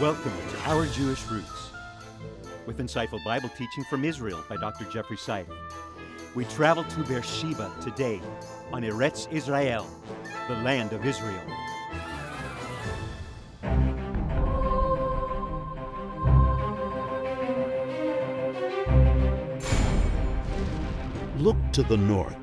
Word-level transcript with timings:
Welcome 0.00 0.32
to 0.52 0.70
Our 0.70 0.86
Jewish 0.86 1.26
Roots, 1.26 1.70
with 2.66 2.78
insightful 2.78 3.18
Bible 3.24 3.48
teaching 3.48 3.82
from 3.90 4.04
Israel 4.04 4.44
by 4.48 4.56
Dr. 4.56 4.84
Jeffrey 4.84 5.16
Seif. 5.16 5.46
We 6.36 6.44
travel 6.44 6.84
to 6.84 7.02
Beersheba 7.02 7.72
today 7.82 8.20
on 8.70 8.84
Eretz 8.84 9.26
Israel, 9.32 9.88
the 10.46 10.54
land 10.54 10.92
of 10.92 11.04
Israel. 11.04 11.42
Look 21.38 21.56
to 21.72 21.82
the 21.82 21.96
north, 21.96 22.36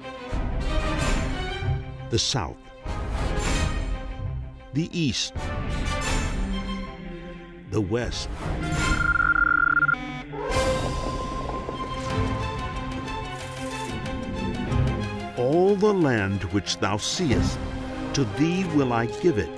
the 2.10 2.20
south, 2.20 2.58
the 4.74 4.90
east, 4.92 5.34
the 7.76 7.82
west. 7.82 8.30
All 15.38 15.76
the 15.76 15.94
land 15.94 16.44
which 16.54 16.78
thou 16.78 16.96
seest, 16.96 17.60
to 18.14 18.24
thee 18.38 18.64
will 18.76 18.94
I 18.94 19.08
give 19.08 19.38
it, 19.38 19.50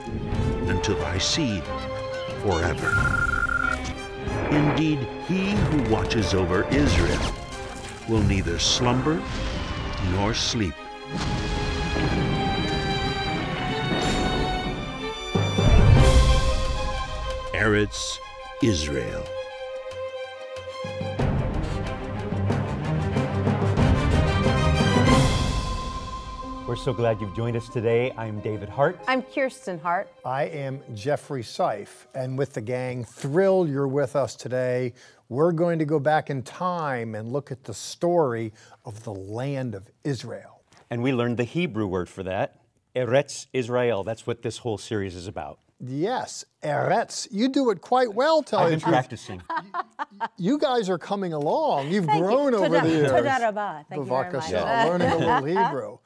and 0.67 0.84
to 0.84 0.95
thy 0.95 1.20
seed 1.20 1.61
forever. 2.41 2.91
Indeed, 4.49 5.08
he 5.27 5.52
who 5.52 5.94
watches 5.94 6.34
over 6.34 6.67
Israel 6.70 7.22
will 8.09 8.23
neither 8.23 8.58
slumber 8.58 9.22
nor 10.13 10.34
sleep. 10.34 10.73
Eretz 17.57 18.20
Israel. 18.61 19.25
We're 26.67 26.75
so 26.75 26.94
glad 26.94 27.19
you've 27.19 27.35
joined 27.35 27.58
us 27.58 27.67
today. 27.67 28.13
I'm 28.16 28.41
David 28.41 28.69
Hart. 28.69 29.00
I'm 29.08 29.23
Kirsten 29.23 29.80
Hart. 29.80 30.08
I 30.23 30.44
am 30.44 30.83
Jeffrey 30.94 31.41
Seif, 31.41 32.05
and 32.13 32.38
with 32.38 32.53
the 32.53 32.61
gang, 32.61 33.03
thrilled 33.03 33.69
you're 33.69 33.88
with 33.88 34.16
us 34.16 34.35
today. 34.35 34.94
We're 35.28 35.52
going 35.52 35.80
to 35.80 35.85
go 35.85 35.97
back 35.97 36.30
in 36.30 36.44
time 36.44 37.16
and 37.16 37.33
look 37.33 37.52
at 37.52 37.63
the 37.63 37.73
story 37.73 38.53
of 38.85 39.03
the 39.03 39.16
land 39.16 39.73
of 39.73 39.89
Israel. 40.03 40.61
And 40.91 41.02
we 41.02 41.11
learned 41.11 41.38
the 41.38 41.44
Hebrew 41.44 41.88
word 41.88 42.08
for 42.08 42.22
that, 42.22 42.61
Eretz 42.95 43.47
Israel. 43.52 44.03
That's 44.03 44.28
what 44.28 44.44
this 44.44 44.59
whole 44.59 44.78
series 44.78 45.16
is 45.16 45.25
about. 45.25 45.58
Yes, 45.80 46.44
Eretz. 46.64 47.28
You 47.31 47.50
do 47.50 47.70
it 47.70 47.81
quite 47.81 48.14
well, 48.14 48.42
tell 48.42 48.59
I've 48.61 48.66
you 48.72 48.78
been 48.78 48.80
the 48.80 48.92
practicing. 48.92 49.42
You 50.38 50.58
guys 50.58 50.89
are 50.89 50.97
coming 50.97 51.34
along. 51.34 51.92
You've 51.92 52.06
Thank 52.06 52.19
you. 52.19 52.23
grown 52.25 52.53
over 52.56 52.67
Toda- 52.67 52.81
the 52.88 52.89
years. 52.94 53.11
toda 53.11 53.38
rabah. 53.42 53.86
Thank 53.89 54.00
you 54.00 54.06
very 54.06 54.31
much. 54.31 54.44
Bavakasha, 54.45 54.86
learning 54.89 55.08
a 55.11 55.17
little 55.17 55.44
Hebrew. 55.45 55.97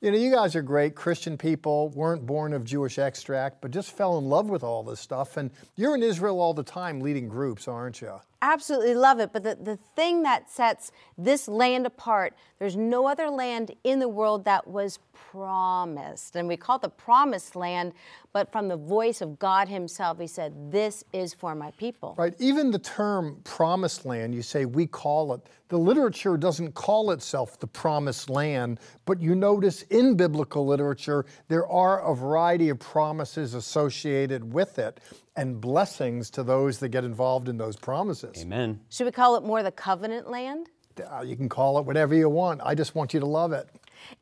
You 0.00 0.10
know, 0.10 0.18
you 0.18 0.32
guys 0.32 0.56
are 0.56 0.62
great 0.62 0.96
Christian 0.96 1.38
people, 1.38 1.90
weren't 1.90 2.26
born 2.26 2.52
of 2.54 2.64
Jewish 2.64 2.98
extract, 2.98 3.60
but 3.62 3.70
just 3.70 3.92
fell 3.96 4.18
in 4.18 4.24
love 4.24 4.50
with 4.50 4.64
all 4.64 4.82
this 4.82 4.98
stuff. 4.98 5.36
And 5.36 5.52
you're 5.76 5.94
in 5.94 6.02
Israel 6.02 6.40
all 6.40 6.52
the 6.54 6.64
time 6.64 6.98
leading 7.00 7.28
groups, 7.28 7.68
aren't 7.68 8.00
you? 8.00 8.14
Absolutely 8.42 8.96
love 8.96 9.20
it. 9.20 9.32
But 9.32 9.44
the, 9.44 9.54
the 9.54 9.78
thing 9.94 10.24
that 10.24 10.50
sets 10.50 10.90
this 11.16 11.46
land 11.46 11.86
apart, 11.86 12.34
there's 12.58 12.74
no 12.74 13.06
other 13.06 13.30
land 13.30 13.70
in 13.84 14.00
the 14.00 14.08
world 14.08 14.44
that 14.46 14.66
was 14.66 14.98
promised. 15.30 16.36
And 16.36 16.48
we 16.48 16.56
call 16.56 16.76
it 16.76 16.82
the 16.82 16.88
promised 16.88 17.56
land, 17.56 17.92
but 18.32 18.50
from 18.50 18.68
the 18.68 18.76
voice 18.76 19.20
of 19.20 19.38
God 19.38 19.68
Himself, 19.68 20.18
He 20.18 20.26
said, 20.26 20.70
This 20.70 21.04
is 21.12 21.34
for 21.34 21.54
my 21.54 21.70
people. 21.72 22.14
Right. 22.18 22.34
Even 22.38 22.70
the 22.70 22.78
term 22.78 23.40
promised 23.44 24.04
land, 24.04 24.34
you 24.34 24.42
say 24.42 24.64
we 24.64 24.86
call 24.86 25.34
it. 25.34 25.40
The 25.68 25.78
literature 25.78 26.36
doesn't 26.36 26.74
call 26.74 27.12
itself 27.12 27.58
the 27.58 27.66
promised 27.66 28.28
land, 28.28 28.78
but 29.06 29.20
you 29.20 29.34
notice 29.34 29.82
in 29.82 30.16
biblical 30.16 30.66
literature 30.66 31.24
there 31.48 31.66
are 31.66 32.02
a 32.10 32.14
variety 32.14 32.68
of 32.68 32.78
promises 32.78 33.54
associated 33.54 34.52
with 34.52 34.78
it 34.78 35.00
and 35.36 35.60
blessings 35.60 36.30
to 36.30 36.42
those 36.42 36.78
that 36.78 36.90
get 36.90 37.04
involved 37.04 37.48
in 37.48 37.56
those 37.56 37.76
promises. 37.76 38.42
Amen. 38.42 38.80
Should 38.90 39.06
we 39.06 39.12
call 39.12 39.36
it 39.36 39.44
more 39.44 39.62
the 39.62 39.72
covenant 39.72 40.28
land? 40.28 40.68
Uh, 41.10 41.22
you 41.22 41.36
can 41.36 41.48
call 41.48 41.78
it 41.78 41.86
whatever 41.86 42.14
you 42.14 42.28
want. 42.28 42.60
I 42.62 42.74
just 42.74 42.94
want 42.94 43.14
you 43.14 43.20
to 43.20 43.26
love 43.26 43.52
it. 43.52 43.68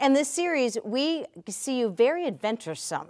In 0.00 0.12
this 0.12 0.30
series, 0.30 0.78
we 0.84 1.24
see 1.48 1.78
you 1.78 1.90
very 1.90 2.26
adventuresome. 2.26 3.08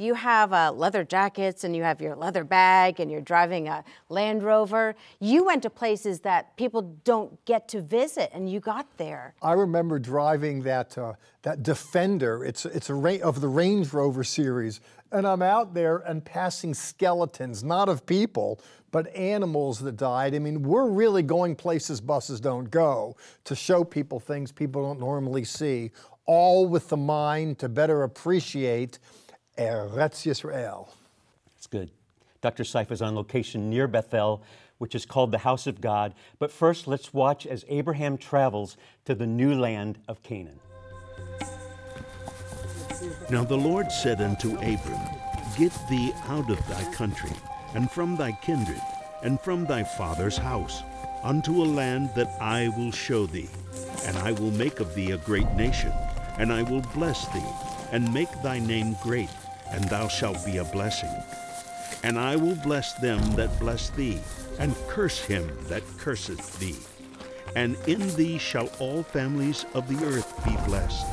You 0.00 0.14
have 0.14 0.52
uh, 0.52 0.70
leather 0.70 1.02
jackets 1.02 1.64
and 1.64 1.74
you 1.74 1.82
have 1.82 2.00
your 2.00 2.14
leather 2.14 2.44
bag 2.44 3.00
and 3.00 3.10
you're 3.10 3.20
driving 3.20 3.66
a 3.66 3.82
Land 4.08 4.44
Rover. 4.44 4.94
You 5.18 5.44
went 5.44 5.64
to 5.64 5.70
places 5.70 6.20
that 6.20 6.56
people 6.56 6.82
don't 7.02 7.44
get 7.46 7.66
to 7.70 7.80
visit 7.80 8.30
and 8.32 8.48
you 8.48 8.60
got 8.60 8.86
there. 8.96 9.34
I 9.42 9.54
remember 9.54 9.98
driving 9.98 10.62
that 10.62 10.96
uh, 10.96 11.14
that 11.42 11.64
Defender. 11.64 12.44
It's 12.44 12.64
it's 12.64 12.90
a 12.90 13.20
of 13.22 13.40
the 13.40 13.48
Range 13.48 13.92
Rover 13.92 14.22
series, 14.22 14.80
and 15.10 15.26
I'm 15.26 15.42
out 15.42 15.74
there 15.74 15.96
and 15.98 16.24
passing 16.24 16.74
skeletons, 16.74 17.64
not 17.64 17.88
of 17.88 18.06
people, 18.06 18.60
but 18.92 19.12
animals 19.16 19.80
that 19.80 19.96
died. 19.96 20.32
I 20.32 20.38
mean, 20.38 20.62
we're 20.62 20.88
really 20.88 21.24
going 21.24 21.56
places 21.56 22.00
buses 22.00 22.40
don't 22.40 22.70
go 22.70 23.16
to 23.42 23.56
show 23.56 23.82
people 23.82 24.20
things 24.20 24.52
people 24.52 24.80
don't 24.80 25.00
normally 25.00 25.42
see, 25.42 25.90
all 26.24 26.68
with 26.68 26.88
the 26.88 26.96
mind 26.96 27.58
to 27.58 27.68
better 27.68 28.04
appreciate 28.04 29.00
Eretz 29.58 30.24
Yisrael. 30.24 30.88
That's 31.54 31.66
good. 31.66 31.90
Dr. 32.40 32.62
Seif 32.62 32.92
is 32.92 33.02
on 33.02 33.16
location 33.16 33.68
near 33.68 33.88
Bethel, 33.88 34.42
which 34.78 34.94
is 34.94 35.04
called 35.04 35.32
the 35.32 35.38
House 35.38 35.66
of 35.66 35.80
God. 35.80 36.14
But 36.38 36.52
first, 36.52 36.86
let's 36.86 37.12
watch 37.12 37.46
as 37.46 37.64
Abraham 37.68 38.16
travels 38.16 38.76
to 39.04 39.14
the 39.14 39.26
new 39.26 39.58
land 39.58 39.98
of 40.06 40.22
Canaan. 40.22 40.60
Now 43.30 43.44
the 43.44 43.56
Lord 43.56 43.90
said 43.90 44.20
unto 44.20 44.54
Abram, 44.56 45.00
Get 45.56 45.72
thee 45.90 46.12
out 46.26 46.50
of 46.50 46.66
thy 46.68 46.92
country, 46.92 47.32
and 47.74 47.90
from 47.90 48.16
thy 48.16 48.32
kindred, 48.32 48.80
and 49.22 49.40
from 49.40 49.66
thy 49.66 49.82
father's 49.82 50.36
house, 50.36 50.82
unto 51.24 51.62
a 51.62 51.64
land 51.64 52.10
that 52.14 52.30
I 52.40 52.68
will 52.76 52.92
show 52.92 53.26
thee. 53.26 53.48
And 54.04 54.16
I 54.18 54.32
will 54.32 54.52
make 54.52 54.78
of 54.78 54.94
thee 54.94 55.10
a 55.10 55.18
great 55.18 55.50
nation, 55.54 55.92
and 56.38 56.52
I 56.52 56.62
will 56.62 56.82
bless 56.94 57.26
thee, 57.28 57.52
and 57.90 58.12
make 58.14 58.30
thy 58.42 58.60
name 58.60 58.96
great, 59.02 59.30
and 59.72 59.84
thou 59.84 60.08
shalt 60.08 60.44
be 60.44 60.58
a 60.58 60.64
blessing. 60.64 61.14
And 62.02 62.18
I 62.18 62.36
will 62.36 62.56
bless 62.56 62.94
them 62.94 63.20
that 63.32 63.58
bless 63.58 63.90
thee, 63.90 64.20
and 64.58 64.74
curse 64.88 65.18
him 65.18 65.50
that 65.68 65.82
curseth 65.98 66.58
thee. 66.58 66.76
And 67.56 67.76
in 67.86 68.14
thee 68.14 68.38
shall 68.38 68.70
all 68.78 69.02
families 69.02 69.64
of 69.74 69.88
the 69.88 70.04
earth 70.06 70.44
be 70.44 70.56
blessed. 70.66 71.06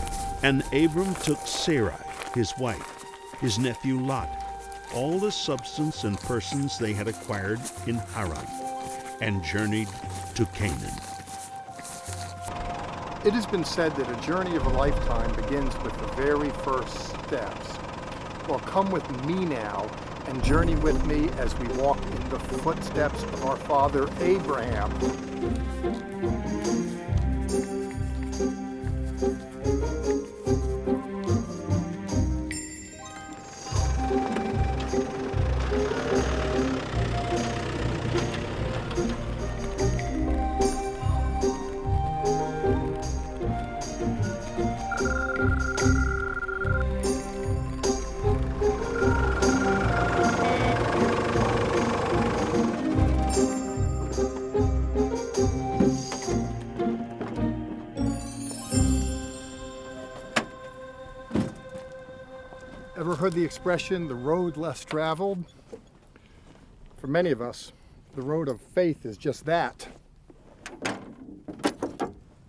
And 0.43 0.63
Abram 0.73 1.16
took 1.16 1.39
Sarai, 1.47 1.95
his 2.33 2.53
wife, 2.59 3.03
his 3.39 3.57
nephew 3.57 3.99
Lot, 3.99 4.29
all 4.93 5.17
the 5.19 5.31
substance 5.31 6.03
and 6.03 6.19
persons 6.19 6.77
they 6.77 6.93
had 6.93 7.07
acquired 7.07 7.59
in 7.87 7.95
Haran, 7.95 8.47
and 9.22 9.43
journeyed 9.43 9.89
to 10.35 10.45
Canaan. 10.47 10.93
It 13.25 13.33
has 13.33 13.47
been 13.47 13.66
said 13.66 13.95
that 13.95 14.07
a 14.07 14.22
journey 14.27 14.55
of 14.55 14.67
a 14.67 14.69
lifetime 14.69 15.35
begins 15.35 15.75
with 15.79 15.97
the 15.99 16.07
very 16.16 16.51
first 16.63 16.95
steps. 17.25 17.74
Well, 18.47 18.59
come 18.59 18.91
with 18.91 19.09
me 19.25 19.44
now 19.44 19.89
and 20.28 20.44
journey 20.44 20.75
with 20.75 21.03
me 21.07 21.29
as 21.39 21.57
we 21.57 21.67
walk 21.79 21.97
in 21.97 22.29
the 22.29 22.38
footsteps 22.38 23.23
of 23.23 23.44
our 23.44 23.57
father 23.57 24.07
Abraham. 24.19 24.91
Heard 63.25 63.33
the 63.33 63.43
expression, 63.43 64.07
the 64.07 64.13
road 64.13 64.55
less 64.55 64.85
traveled? 64.85 65.43
For 66.97 67.07
many 67.07 67.31
of 67.31 67.41
us, 67.41 67.73
the 68.13 68.22
road 68.22 68.47
of 68.47 68.61
faith 68.61 69.03
is 69.03 69.17
just 69.17 69.45
that. 69.45 69.87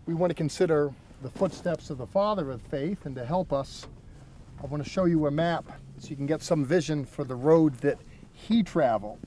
We 0.05 0.13
want 0.13 0.29
to 0.29 0.35
consider 0.35 0.93
the 1.23 1.31
footsteps 1.31 1.89
of 1.89 1.97
the 1.97 2.07
father 2.07 2.51
of 2.51 2.61
faith, 2.61 3.07
and 3.07 3.17
to 3.17 3.25
help 3.25 3.55
us, 3.55 3.87
I 4.63 4.67
want 4.67 4.85
to 4.85 4.91
show 4.91 5.07
you 5.07 5.27
a 5.29 5.31
map 5.31 5.65
so 5.97 6.11
you 6.11 6.17
can 6.17 6.27
get 6.27 6.43
some 6.43 6.63
vision 6.63 7.07
for 7.07 7.25
the 7.25 7.37
road 7.37 7.79
that 7.79 7.99
he 8.35 8.63
traveled. 8.63 9.21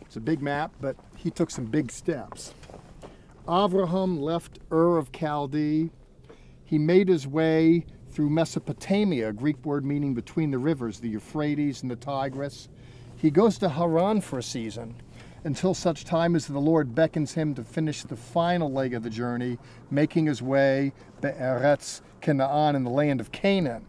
It's 0.00 0.16
a 0.16 0.20
big 0.20 0.42
map, 0.42 0.72
but 0.80 0.96
he 1.14 1.30
took 1.30 1.52
some 1.52 1.66
big 1.66 1.92
steps. 1.92 2.52
Avraham 3.46 4.18
left 4.18 4.58
Ur 4.72 4.96
of 4.96 5.12
Chaldee. 5.12 5.90
He 6.64 6.78
made 6.78 7.06
his 7.06 7.28
way 7.28 7.86
through 8.16 8.30
Mesopotamia, 8.30 9.28
a 9.28 9.32
Greek 9.34 9.62
word 9.62 9.84
meaning 9.84 10.14
between 10.14 10.50
the 10.50 10.56
rivers, 10.56 11.00
the 11.00 11.08
Euphrates 11.10 11.82
and 11.82 11.90
the 11.90 11.96
Tigris. 11.96 12.70
He 13.14 13.30
goes 13.30 13.58
to 13.58 13.68
Haran 13.68 14.22
for 14.22 14.38
a 14.38 14.42
season 14.42 14.96
until 15.44 15.74
such 15.74 16.06
time 16.06 16.34
as 16.34 16.46
the 16.46 16.58
Lord 16.58 16.94
beckons 16.94 17.34
him 17.34 17.54
to 17.56 17.62
finish 17.62 18.04
the 18.04 18.16
final 18.16 18.72
leg 18.72 18.94
of 18.94 19.02
the 19.02 19.10
journey, 19.10 19.58
making 19.90 20.24
his 20.24 20.40
way 20.40 20.94
Be'eretz 21.20 22.00
Canaan 22.22 22.74
in 22.74 22.84
the 22.84 22.90
land 22.90 23.20
of 23.20 23.32
Canaan. 23.32 23.84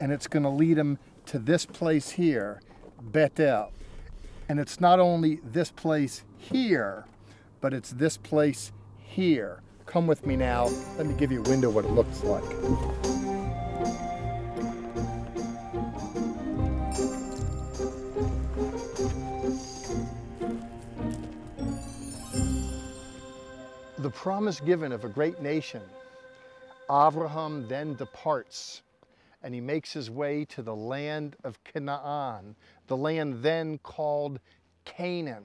And 0.00 0.12
it's 0.12 0.26
going 0.26 0.42
to 0.42 0.50
lead 0.50 0.76
him 0.76 0.98
to 1.24 1.38
this 1.38 1.64
place 1.64 2.10
here, 2.10 2.60
Bethel. 3.00 3.72
And 4.50 4.60
it's 4.60 4.82
not 4.82 5.00
only 5.00 5.40
this 5.42 5.70
place 5.70 6.24
here, 6.36 7.06
but 7.62 7.72
it's 7.72 7.92
this 7.92 8.18
place 8.18 8.70
here. 8.98 9.62
Come 9.86 10.06
with 10.06 10.26
me 10.26 10.36
now. 10.36 10.68
Let 10.98 11.06
me 11.06 11.14
give 11.14 11.32
you 11.32 11.42
a 11.42 11.48
window 11.48 11.70
what 11.70 11.86
it 11.86 11.92
looks 11.92 12.22
like. 12.22 13.25
The 24.06 24.12
promise 24.12 24.60
given 24.60 24.92
of 24.92 25.04
a 25.04 25.08
great 25.08 25.42
nation, 25.42 25.82
Abraham 26.88 27.66
then 27.66 27.96
departs 27.96 28.82
and 29.42 29.52
he 29.52 29.60
makes 29.60 29.92
his 29.92 30.12
way 30.12 30.44
to 30.44 30.62
the 30.62 30.76
land 30.76 31.34
of 31.42 31.58
Canaan, 31.64 32.54
the 32.86 32.96
land 32.96 33.42
then 33.42 33.78
called 33.78 34.38
Canaan. 34.84 35.42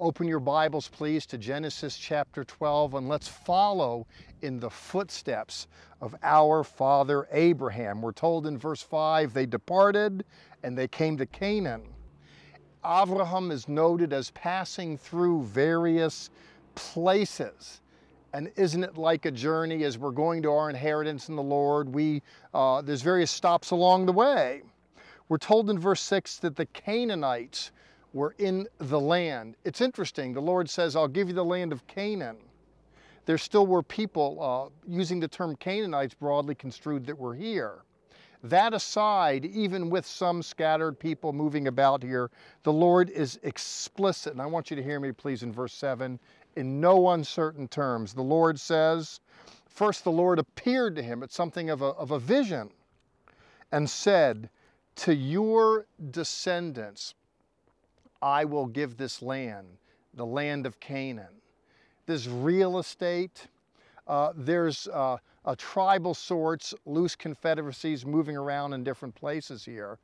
Open 0.00 0.26
your 0.26 0.40
Bibles, 0.40 0.88
please, 0.88 1.26
to 1.26 1.38
Genesis 1.38 1.96
chapter 1.96 2.42
12, 2.42 2.94
and 2.94 3.08
let's 3.08 3.28
follow 3.28 4.04
in 4.42 4.58
the 4.58 4.68
footsteps 4.68 5.68
of 6.00 6.16
our 6.24 6.64
father 6.64 7.28
Abraham. 7.30 8.02
We're 8.02 8.10
told 8.10 8.48
in 8.48 8.58
verse 8.58 8.82
5 8.82 9.32
they 9.32 9.46
departed 9.46 10.24
and 10.64 10.76
they 10.76 10.88
came 10.88 11.16
to 11.18 11.26
Canaan. 11.26 11.84
Abraham 12.84 13.52
is 13.52 13.68
noted 13.68 14.12
as 14.12 14.30
passing 14.32 14.98
through 14.98 15.44
various 15.44 16.30
places. 16.74 17.80
And 18.32 18.50
isn't 18.56 18.84
it 18.84 18.96
like 18.96 19.26
a 19.26 19.30
journey 19.30 19.84
as 19.84 19.98
we're 19.98 20.12
going 20.12 20.42
to 20.42 20.52
our 20.52 20.70
inheritance 20.70 21.28
in 21.28 21.36
the 21.36 21.42
Lord? 21.42 21.92
We, 21.92 22.22
uh, 22.54 22.82
there's 22.82 23.02
various 23.02 23.30
stops 23.30 23.72
along 23.72 24.06
the 24.06 24.12
way. 24.12 24.62
We're 25.28 25.38
told 25.38 25.70
in 25.70 25.78
verse 25.78 26.00
6 26.00 26.38
that 26.38 26.56
the 26.56 26.66
Canaanites 26.66 27.72
were 28.12 28.34
in 28.38 28.66
the 28.78 29.00
land. 29.00 29.56
It's 29.64 29.80
interesting. 29.80 30.32
The 30.32 30.40
Lord 30.40 30.68
says, 30.68 30.96
I'll 30.96 31.08
give 31.08 31.28
you 31.28 31.34
the 31.34 31.44
land 31.44 31.72
of 31.72 31.86
Canaan. 31.86 32.36
There 33.26 33.38
still 33.38 33.66
were 33.66 33.82
people 33.82 34.38
uh, 34.40 34.90
using 34.90 35.20
the 35.20 35.28
term 35.28 35.54
Canaanites 35.56 36.14
broadly 36.14 36.54
construed 36.54 37.06
that 37.06 37.18
were 37.18 37.34
here. 37.34 37.82
That 38.42 38.72
aside, 38.72 39.44
even 39.44 39.90
with 39.90 40.06
some 40.06 40.42
scattered 40.42 40.98
people 40.98 41.32
moving 41.32 41.68
about 41.68 42.02
here, 42.02 42.30
the 42.62 42.72
Lord 42.72 43.10
is 43.10 43.38
explicit. 43.42 44.32
And 44.32 44.40
I 44.40 44.46
want 44.46 44.70
you 44.70 44.76
to 44.76 44.82
hear 44.82 44.98
me, 44.98 45.12
please, 45.12 45.42
in 45.42 45.52
verse 45.52 45.74
7 45.74 46.18
in 46.56 46.80
no 46.80 47.10
uncertain 47.10 47.68
terms. 47.68 48.12
The 48.12 48.22
Lord 48.22 48.58
says, 48.58 49.20
First, 49.68 50.04
the 50.04 50.12
Lord 50.12 50.38
appeared 50.38 50.96
to 50.96 51.02
him 51.02 51.22
at 51.22 51.32
something 51.32 51.70
of 51.70 51.80
a, 51.80 51.86
of 51.86 52.10
a 52.10 52.18
vision 52.18 52.70
and 53.72 53.88
said, 53.88 54.50
To 54.96 55.14
your 55.14 55.86
descendants 56.10 57.14
I 58.20 58.44
will 58.44 58.66
give 58.66 58.96
this 58.96 59.22
land, 59.22 59.66
the 60.14 60.26
land 60.26 60.66
of 60.66 60.78
Canaan. 60.80 61.40
This 62.06 62.26
real 62.26 62.78
estate, 62.78 63.46
uh, 64.06 64.32
there's 64.36 64.88
uh, 64.88 65.16
a 65.44 65.56
tribal 65.56 66.12
sorts, 66.14 66.74
loose 66.84 67.14
confederacies 67.16 68.04
moving 68.04 68.36
around 68.36 68.72
in 68.72 68.84
different 68.84 69.14
places 69.14 69.64
here. 69.64 69.98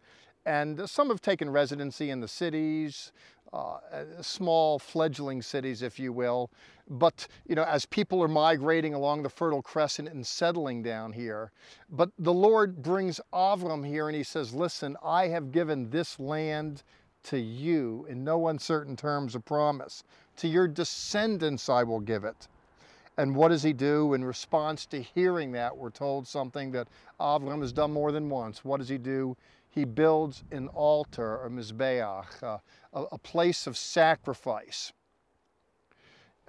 And 0.46 0.88
some 0.88 1.08
have 1.08 1.20
taken 1.20 1.50
residency 1.50 2.10
in 2.10 2.20
the 2.20 2.28
cities, 2.28 3.12
uh, 3.52 3.78
small 4.20 4.78
fledgling 4.78 5.42
cities, 5.42 5.82
if 5.82 5.98
you 5.98 6.12
will. 6.12 6.50
But, 6.88 7.26
you 7.46 7.54
know, 7.54 7.64
as 7.64 7.84
people 7.86 8.22
are 8.22 8.28
migrating 8.28 8.94
along 8.94 9.22
the 9.22 9.28
Fertile 9.28 9.62
Crescent 9.62 10.08
and 10.08 10.26
settling 10.26 10.82
down 10.82 11.12
here, 11.12 11.50
but 11.90 12.10
the 12.18 12.32
Lord 12.32 12.82
brings 12.82 13.20
Avram 13.32 13.86
here 13.86 14.08
and 14.08 14.16
he 14.16 14.22
says, 14.22 14.54
listen, 14.54 14.96
I 15.02 15.28
have 15.28 15.50
given 15.50 15.90
this 15.90 16.20
land 16.20 16.82
to 17.24 17.38
you 17.38 18.06
in 18.08 18.22
no 18.22 18.48
uncertain 18.48 18.96
terms 18.96 19.34
of 19.34 19.44
promise. 19.44 20.04
To 20.36 20.48
your 20.48 20.68
descendants 20.68 21.68
I 21.68 21.82
will 21.82 22.00
give 22.00 22.24
it. 22.24 22.46
And 23.18 23.34
what 23.34 23.48
does 23.48 23.62
he 23.62 23.72
do 23.72 24.12
in 24.14 24.22
response 24.22 24.84
to 24.86 25.00
hearing 25.00 25.52
that? 25.52 25.76
We're 25.76 25.90
told 25.90 26.28
something 26.28 26.70
that 26.72 26.88
Avram 27.18 27.62
has 27.62 27.72
done 27.72 27.90
more 27.90 28.12
than 28.12 28.28
once. 28.28 28.64
What 28.64 28.78
does 28.78 28.90
he 28.90 28.98
do? 28.98 29.36
He 29.76 29.84
builds 29.84 30.42
an 30.50 30.68
altar, 30.68 31.44
a 31.44 31.50
mizbeach, 31.50 32.42
a, 32.42 32.62
a 32.94 33.18
place 33.18 33.66
of 33.66 33.76
sacrifice. 33.76 34.94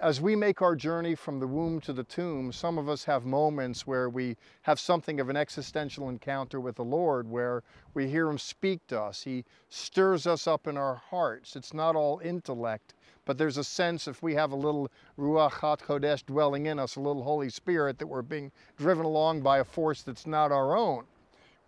As 0.00 0.18
we 0.18 0.34
make 0.34 0.62
our 0.62 0.74
journey 0.74 1.14
from 1.14 1.38
the 1.38 1.46
womb 1.46 1.78
to 1.82 1.92
the 1.92 2.04
tomb, 2.04 2.52
some 2.52 2.78
of 2.78 2.88
us 2.88 3.04
have 3.04 3.26
moments 3.26 3.86
where 3.86 4.08
we 4.08 4.38
have 4.62 4.80
something 4.80 5.20
of 5.20 5.28
an 5.28 5.36
existential 5.36 6.08
encounter 6.08 6.58
with 6.58 6.76
the 6.76 6.84
Lord, 6.84 7.28
where 7.28 7.62
we 7.92 8.08
hear 8.08 8.30
Him 8.30 8.38
speak 8.38 8.86
to 8.86 8.98
us. 8.98 9.24
He 9.24 9.44
stirs 9.68 10.26
us 10.26 10.46
up 10.46 10.66
in 10.66 10.78
our 10.78 10.94
hearts. 10.94 11.54
It's 11.54 11.74
not 11.74 11.96
all 11.96 12.20
intellect, 12.20 12.94
but 13.26 13.36
there's 13.36 13.58
a 13.58 13.64
sense 13.64 14.08
if 14.08 14.22
we 14.22 14.36
have 14.36 14.52
a 14.52 14.56
little 14.56 14.90
Ruach 15.18 15.50
HaKodesh 15.50 16.24
dwelling 16.24 16.64
in 16.64 16.78
us, 16.78 16.96
a 16.96 17.00
little 17.00 17.24
Holy 17.24 17.50
Spirit, 17.50 17.98
that 17.98 18.06
we're 18.06 18.22
being 18.22 18.52
driven 18.78 19.04
along 19.04 19.42
by 19.42 19.58
a 19.58 19.64
force 19.64 20.00
that's 20.00 20.26
not 20.26 20.50
our 20.50 20.74
own. 20.74 21.04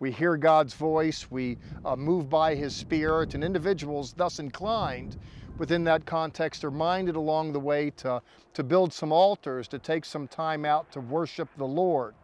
We 0.01 0.09
hear 0.09 0.35
God's 0.35 0.73
voice, 0.73 1.29
we 1.29 1.59
uh, 1.85 1.95
move 1.95 2.27
by 2.27 2.55
His 2.55 2.75
Spirit, 2.75 3.35
and 3.35 3.43
individuals 3.43 4.13
thus 4.13 4.39
inclined 4.39 5.15
within 5.59 5.83
that 5.83 6.07
context 6.07 6.63
are 6.63 6.71
minded 6.71 7.15
along 7.15 7.53
the 7.53 7.59
way 7.59 7.91
to, 7.97 8.19
to 8.55 8.63
build 8.63 8.91
some 8.91 9.11
altars, 9.11 9.67
to 9.67 9.77
take 9.77 10.03
some 10.03 10.27
time 10.27 10.65
out 10.65 10.91
to 10.93 11.01
worship 11.01 11.49
the 11.55 11.67
Lord. 11.67 12.15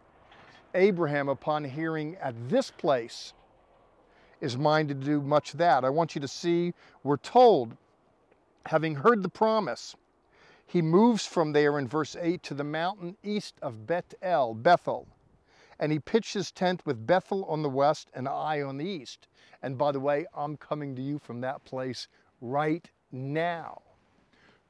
Abraham, 0.74 1.28
upon 1.28 1.62
hearing 1.62 2.16
at 2.16 2.34
this 2.48 2.72
place, 2.72 3.32
is 4.40 4.58
minded 4.58 5.00
to 5.02 5.06
do 5.06 5.20
much 5.20 5.52
that. 5.52 5.84
I 5.84 5.90
want 5.90 6.16
you 6.16 6.20
to 6.20 6.26
see, 6.26 6.74
we're 7.04 7.16
told, 7.16 7.76
having 8.66 8.96
heard 8.96 9.22
the 9.22 9.28
promise, 9.28 9.94
he 10.66 10.82
moves 10.82 11.24
from 11.24 11.52
there 11.52 11.78
in 11.78 11.86
verse 11.86 12.16
8 12.20 12.42
to 12.42 12.54
the 12.54 12.64
mountain 12.64 13.16
east 13.22 13.54
of 13.62 13.86
Bethel, 13.86 14.54
Bethel 14.54 15.06
and 15.80 15.92
he 15.92 15.98
pitched 15.98 16.34
his 16.34 16.50
tent 16.50 16.84
with 16.84 17.06
Bethel 17.06 17.44
on 17.44 17.62
the 17.62 17.68
west 17.68 18.10
and 18.14 18.26
Ai 18.26 18.62
on 18.62 18.78
the 18.78 18.84
east. 18.84 19.28
And 19.62 19.78
by 19.78 19.92
the 19.92 20.00
way, 20.00 20.26
I'm 20.34 20.56
coming 20.56 20.94
to 20.96 21.02
you 21.02 21.18
from 21.18 21.40
that 21.40 21.64
place 21.64 22.08
right 22.40 22.88
now. 23.12 23.82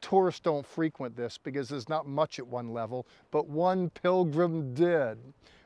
Tourists 0.01 0.41
don't 0.41 0.67
frequent 0.67 1.17
this 1.17 1.39
because 1.39 1.69
there's 1.69 1.89
not 1.89 2.07
much 2.07 2.39
at 2.39 2.47
one 2.47 2.73
level, 2.73 3.07
but 3.31 3.49
one 3.49 3.91
pilgrim 3.91 4.73
did 4.75 5.19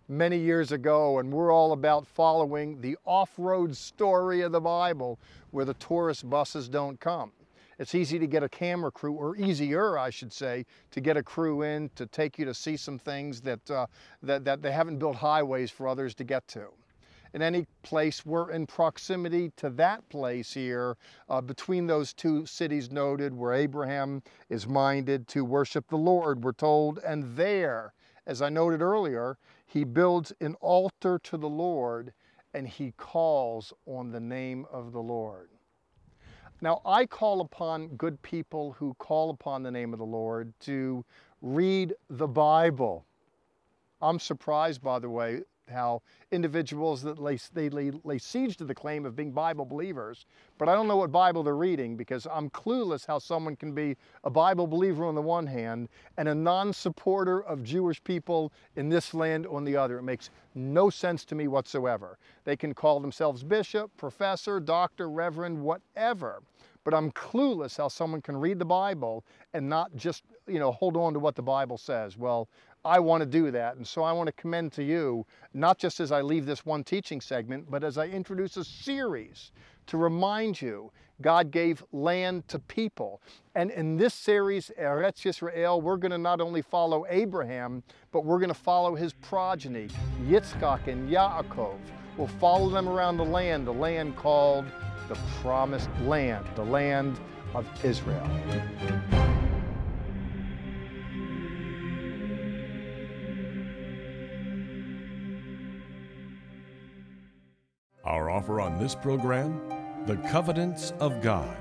many 0.09 0.39
years 0.39 0.73
ago, 0.73 1.19
and 1.19 1.33
we're 1.33 1.53
all 1.53 1.73
about 1.73 2.07
following 2.07 2.81
the 2.81 2.97
off-road 3.05 3.77
story 3.77 4.41
of 4.41 4.53
the 4.53 4.61
Bible 4.61 5.19
where 5.51 5.65
the 5.65 5.75
tourist 5.75 6.29
buses 6.29 6.69
don't 6.69 6.99
come. 6.99 7.33
It's 7.83 7.97
easy 7.97 8.21
to 8.21 8.29
get 8.29 8.45
a 8.45 8.49
camera 8.49 8.93
crew, 8.93 9.15
or 9.15 9.35
easier, 9.35 9.99
I 9.99 10.11
should 10.11 10.33
say, 10.33 10.67
to 10.93 11.01
get 11.01 11.17
a 11.17 11.23
crew 11.23 11.63
in 11.63 11.91
to 11.97 12.07
take 12.07 12.39
you 12.39 12.45
to 12.45 12.55
see 12.55 12.77
some 12.77 12.97
things 12.97 13.41
that, 13.41 13.69
uh, 13.69 13.89
that, 14.23 14.45
that 14.45 14.63
they 14.63 14.71
haven't 14.71 14.99
built 14.99 15.17
highways 15.17 15.69
for 15.69 15.89
others 15.89 16.15
to 16.15 16.25
get 16.25 16.47
to 16.49 16.69
in 17.35 17.43
any 17.43 17.67
place 17.83 18.25
we're 18.25 18.53
in 18.53 18.69
proximity 18.69 19.51
to 19.57 19.69
that 19.71 20.09
place 20.11 20.53
here 20.53 20.97
uh, 21.29 21.41
between 21.41 21.89
those 21.89 22.13
two 22.13 22.47
cities 22.47 22.93
noted 22.93 23.35
where 23.35 23.53
Abraham 23.53 24.23
is 24.49 24.69
minded 24.69 25.27
to 25.29 25.45
worship 25.45 25.89
the 25.89 25.97
Lord, 25.97 26.45
we're 26.45 26.53
told. 26.53 26.99
And 26.99 27.37
there, 27.37 27.95
as 28.27 28.43
I 28.43 28.49
noted 28.49 28.81
earlier, 28.81 29.39
he 29.67 29.83
builds 29.83 30.33
an 30.41 30.55
altar 30.61 31.19
to 31.25 31.37
the 31.37 31.49
Lord 31.49 32.13
and 32.55 32.69
he 32.69 32.93
calls 32.97 33.73
on 33.87 34.13
the 34.13 34.21
name 34.21 34.67
of 34.71 34.93
the 34.93 35.03
Lord. 35.03 35.49
Now, 36.63 36.81
I 36.87 37.07
call 37.07 37.41
upon 37.41 37.89
good 37.97 38.23
people 38.23 38.77
who 38.79 38.95
call 38.95 39.31
upon 39.31 39.65
the 39.65 39.71
name 39.73 39.93
of 39.93 39.99
the 39.99 40.07
Lord 40.07 40.53
to 40.61 41.05
read 41.43 41.93
the 42.09 42.29
Bible. 42.29 43.05
I'm 44.01 44.21
surprised, 44.21 44.81
by 44.81 45.01
the 45.01 45.11
way, 45.11 45.43
how 45.69 46.03
individuals 46.31 47.03
that 47.03 47.19
lay, 47.19 47.39
they 47.53 47.69
lay, 47.69 47.91
lay, 48.05 48.19
siege 48.19 48.57
to 48.59 48.65
the 48.65 48.75
claim 48.75 49.05
of 49.05 49.17
being 49.17 49.33
Bible 49.33 49.65
believers, 49.65 50.27
but 50.57 50.69
I 50.69 50.75
don't 50.75 50.87
know 50.87 50.97
what 50.97 51.11
Bible 51.11 51.43
they're 51.43 51.57
reading 51.57 51.97
because 51.97 52.29
I'm 52.31 52.49
clueless 52.51 53.07
how 53.07 53.19
someone 53.19 53.57
can 53.57 53.73
be 53.73 53.97
a 54.23 54.31
Bible 54.31 54.69
believer 54.69 55.05
on 55.05 55.17
the 55.17 55.23
one 55.23 55.47
hand 55.47 55.89
and 56.17 56.29
a 56.29 56.35
non-supporter 56.35 57.43
of 57.43 57.65
Jewish 57.65 58.03
people 58.05 58.53
in 58.77 58.89
this 58.89 59.15
land 59.15 59.47
on 59.49 59.65
the 59.65 59.77
other. 59.77 59.99
It 59.99 60.03
makes 60.03 60.31
no 60.55 60.91
sense 60.91 61.25
to 61.25 61.35
me 61.35 61.49
whatsoever. 61.49 62.19
They 62.45 62.57
can 62.57 62.73
call 62.73 63.01
themselves 63.01 63.43
bishop, 63.43 63.91
professor, 63.97 64.61
doctor, 64.61 65.11
reverend, 65.11 65.61
whatever. 65.61 66.43
But 66.85 66.95
I'm 66.95 67.11
clueless 67.13 67.77
how 67.77 67.89
someone 67.89 68.23
can 68.23 68.37
read 68.37 68.59
the 68.59 68.65
Bible 68.65 69.25
and 69.55 69.69
not 69.69 69.95
just, 69.97 70.25
you 70.47 70.59
know, 70.59 70.73
hold 70.73 70.97
on 70.97 71.13
to 71.13 71.19
what 71.19 71.35
the 71.35 71.43
Bible 71.43 71.79
says. 71.79 72.17
Well, 72.17 72.49
I 72.85 72.99
want 72.99 73.23
to 73.23 73.27
do 73.27 73.51
that. 73.53 73.77
And 73.77 73.87
so 73.87 74.03
I 74.03 74.13
want 74.13 74.27
to 74.27 74.33
commend 74.33 74.73
to 74.73 74.83
you, 74.83 75.25
not 75.55 75.79
just 75.79 76.01
as 76.01 76.11
I 76.11 76.21
leave 76.21 76.47
this 76.47 76.67
one 76.67 76.83
teaching 76.83 77.21
segment, 77.21 77.71
but 77.71 77.85
as 77.85 77.97
I 77.99 78.07
introduce 78.07 78.57
a 78.57 78.65
series 78.65 79.53
to 79.87 79.97
remind 79.97 80.61
you 80.61 80.91
God 81.21 81.53
gave 81.53 81.85
land 81.93 82.49
to 82.49 82.59
people. 82.59 83.23
And 83.55 83.71
in 83.71 83.97
this 83.97 84.15
series, 84.15 84.73
Eretz 84.81 85.23
Yisrael, 85.23 85.81
we're 85.81 85.97
going 85.97 86.11
to 86.11 86.19
not 86.19 86.41
only 86.41 86.63
follow 86.63 87.07
Abraham, 87.09 87.85
but 88.11 88.25
we're 88.25 88.39
going 88.39 88.49
to 88.49 88.55
follow 88.55 88.97
his 88.97 89.13
progeny, 89.13 89.89
Yitzchak 90.27 90.89
and 90.89 91.09
Yaakov. 91.09 91.79
We'll 92.17 92.27
follow 92.27 92.69
them 92.69 92.89
around 92.89 93.17
the 93.17 93.25
land, 93.25 93.67
the 93.67 93.73
land 93.73 94.17
called 94.17 94.67
the 95.13 95.19
Promised 95.43 95.91
Land, 96.07 96.47
the 96.55 96.65
land 96.65 97.21
of 97.55 97.67
Israel. 97.85 98.27
Our 108.05 108.31
offer 108.31 108.63
on 108.63 108.79
this 108.79 108.95
program 108.95 109.61
The 110.07 110.17
Covenants 110.31 110.95
of 110.99 111.21
God. 111.21 111.59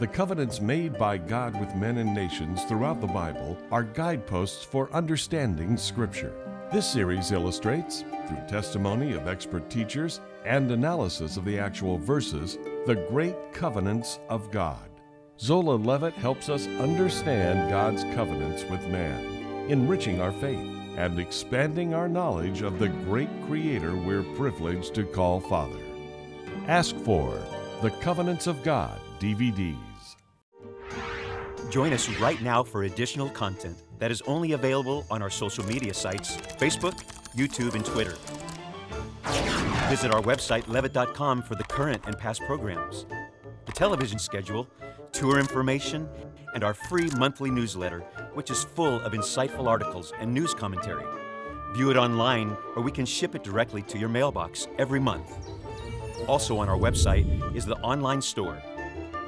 The 0.00 0.06
covenants 0.06 0.62
made 0.62 0.98
by 0.98 1.18
God 1.18 1.60
with 1.60 1.74
men 1.76 1.98
and 1.98 2.14
nations 2.14 2.64
throughout 2.64 3.02
the 3.02 3.06
Bible 3.06 3.58
are 3.70 3.84
guideposts 3.84 4.64
for 4.64 4.90
understanding 4.94 5.76
Scripture. 5.76 6.32
This 6.72 6.90
series 6.90 7.32
illustrates, 7.32 8.02
through 8.26 8.48
testimony 8.48 9.12
of 9.12 9.28
expert 9.28 9.68
teachers 9.68 10.22
and 10.46 10.70
analysis 10.70 11.36
of 11.36 11.44
the 11.44 11.58
actual 11.58 11.98
verses, 11.98 12.58
the 12.86 12.94
great 12.94 13.36
covenants 13.54 14.18
of 14.28 14.50
God. 14.50 14.90
Zola 15.40 15.74
Levitt 15.74 16.12
helps 16.12 16.50
us 16.50 16.66
understand 16.66 17.70
God's 17.70 18.04
covenants 18.14 18.62
with 18.64 18.86
man, 18.88 19.24
enriching 19.70 20.20
our 20.20 20.32
faith 20.32 20.68
and 20.96 21.18
expanding 21.18 21.94
our 21.94 22.08
knowledge 22.08 22.60
of 22.60 22.78
the 22.78 22.88
great 22.88 23.30
Creator 23.46 23.96
we're 23.96 24.22
privileged 24.34 24.94
to 24.96 25.04
call 25.04 25.40
Father. 25.40 25.80
Ask 26.68 26.94
for 26.96 27.42
The 27.80 27.90
Covenants 27.90 28.46
of 28.46 28.62
God 28.62 29.00
DVDs. 29.18 29.76
Join 31.70 31.94
us 31.94 32.08
right 32.20 32.40
now 32.42 32.62
for 32.62 32.82
additional 32.82 33.30
content 33.30 33.82
that 33.98 34.10
is 34.10 34.20
only 34.22 34.52
available 34.52 35.06
on 35.10 35.22
our 35.22 35.30
social 35.30 35.64
media 35.64 35.94
sites 35.94 36.36
Facebook, 36.36 37.02
YouTube, 37.34 37.74
and 37.74 37.84
Twitter. 37.84 38.14
Visit 39.88 40.14
our 40.14 40.22
website, 40.22 40.66
levitt.com, 40.66 41.42
for 41.42 41.56
the 41.56 41.64
current 41.64 42.02
and 42.06 42.16
past 42.18 42.40
programs, 42.46 43.04
the 43.66 43.72
television 43.72 44.18
schedule, 44.18 44.66
tour 45.12 45.38
information, 45.38 46.08
and 46.54 46.64
our 46.64 46.72
free 46.72 47.10
monthly 47.18 47.50
newsletter, 47.50 48.00
which 48.32 48.50
is 48.50 48.64
full 48.64 49.00
of 49.02 49.12
insightful 49.12 49.68
articles 49.68 50.12
and 50.18 50.32
news 50.32 50.54
commentary. 50.54 51.04
View 51.74 51.90
it 51.90 51.98
online, 51.98 52.56
or 52.74 52.82
we 52.82 52.90
can 52.90 53.04
ship 53.04 53.34
it 53.34 53.44
directly 53.44 53.82
to 53.82 53.98
your 53.98 54.08
mailbox 54.08 54.68
every 54.78 55.00
month. 55.00 55.30
Also, 56.28 56.56
on 56.56 56.68
our 56.68 56.78
website 56.78 57.54
is 57.54 57.66
the 57.66 57.76
online 57.76 58.22
store. 58.22 58.62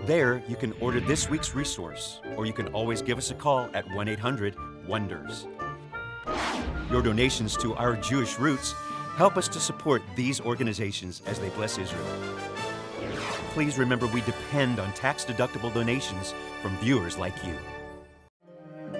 There, 0.06 0.42
you 0.48 0.56
can 0.56 0.72
order 0.80 1.00
this 1.00 1.28
week's 1.28 1.54
resource, 1.54 2.20
or 2.34 2.46
you 2.46 2.54
can 2.54 2.68
always 2.68 3.02
give 3.02 3.18
us 3.18 3.30
a 3.30 3.34
call 3.34 3.68
at 3.74 3.86
1 3.94 4.08
800 4.08 4.56
WONDERS. 4.88 5.46
Your 6.90 7.02
donations 7.02 7.56
to 7.58 7.74
our 7.74 7.94
Jewish 7.96 8.38
roots 8.38 8.74
help 9.16 9.38
us 9.38 9.48
to 9.48 9.58
support 9.58 10.02
these 10.14 10.42
organizations 10.42 11.22
as 11.24 11.38
they 11.38 11.48
bless 11.50 11.78
Israel. 11.78 12.06
Please 13.50 13.78
remember 13.78 14.06
we 14.06 14.20
depend 14.20 14.78
on 14.78 14.92
tax 14.92 15.24
deductible 15.24 15.72
donations 15.72 16.34
from 16.60 16.76
viewers 16.76 17.16
like 17.16 17.34
you. 17.44 17.56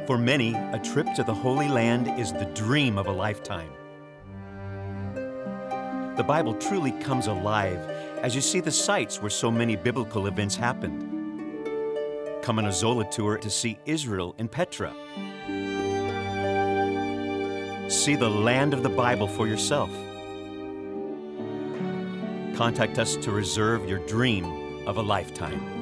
For 0.07 0.17
many, 0.17 0.55
a 0.55 0.81
trip 0.83 1.07
to 1.17 1.23
the 1.23 1.35
Holy 1.35 1.69
Land 1.69 2.19
is 2.19 2.33
the 2.33 2.47
dream 2.55 2.97
of 2.97 3.07
a 3.07 3.13
lifetime. 3.13 3.71
The 6.17 6.25
Bible 6.27 6.55
truly 6.55 6.93
comes 6.93 7.27
alive 7.27 7.79
as 8.23 8.35
you 8.35 8.41
see 8.41 8.61
the 8.61 8.73
sites 8.73 9.21
where 9.21 9.29
so 9.29 9.51
many 9.51 9.77
biblical 9.77 10.29
events 10.29 10.57
happened. 10.57 11.03
Come 12.43 12.59
on 12.59 12.65
a 12.65 12.73
Zola 12.73 13.05
tour 13.11 13.37
to 13.37 13.51
see 13.51 13.79
Israel 13.85 14.35
in 14.39 14.49
Petra. 14.49 14.95
See 17.89 18.17
the 18.17 18.29
land 18.29 18.75
of 18.75 18.83
the 18.83 18.89
Bible 18.89 19.29
for 19.29 19.47
yourself. 19.47 19.91
Contact 22.57 22.99
us 22.99 23.17
to 23.17 23.31
reserve 23.31 23.89
your 23.89 24.01
dream 24.07 24.89
of 24.89 24.97
a 24.97 25.03
lifetime. 25.03 25.76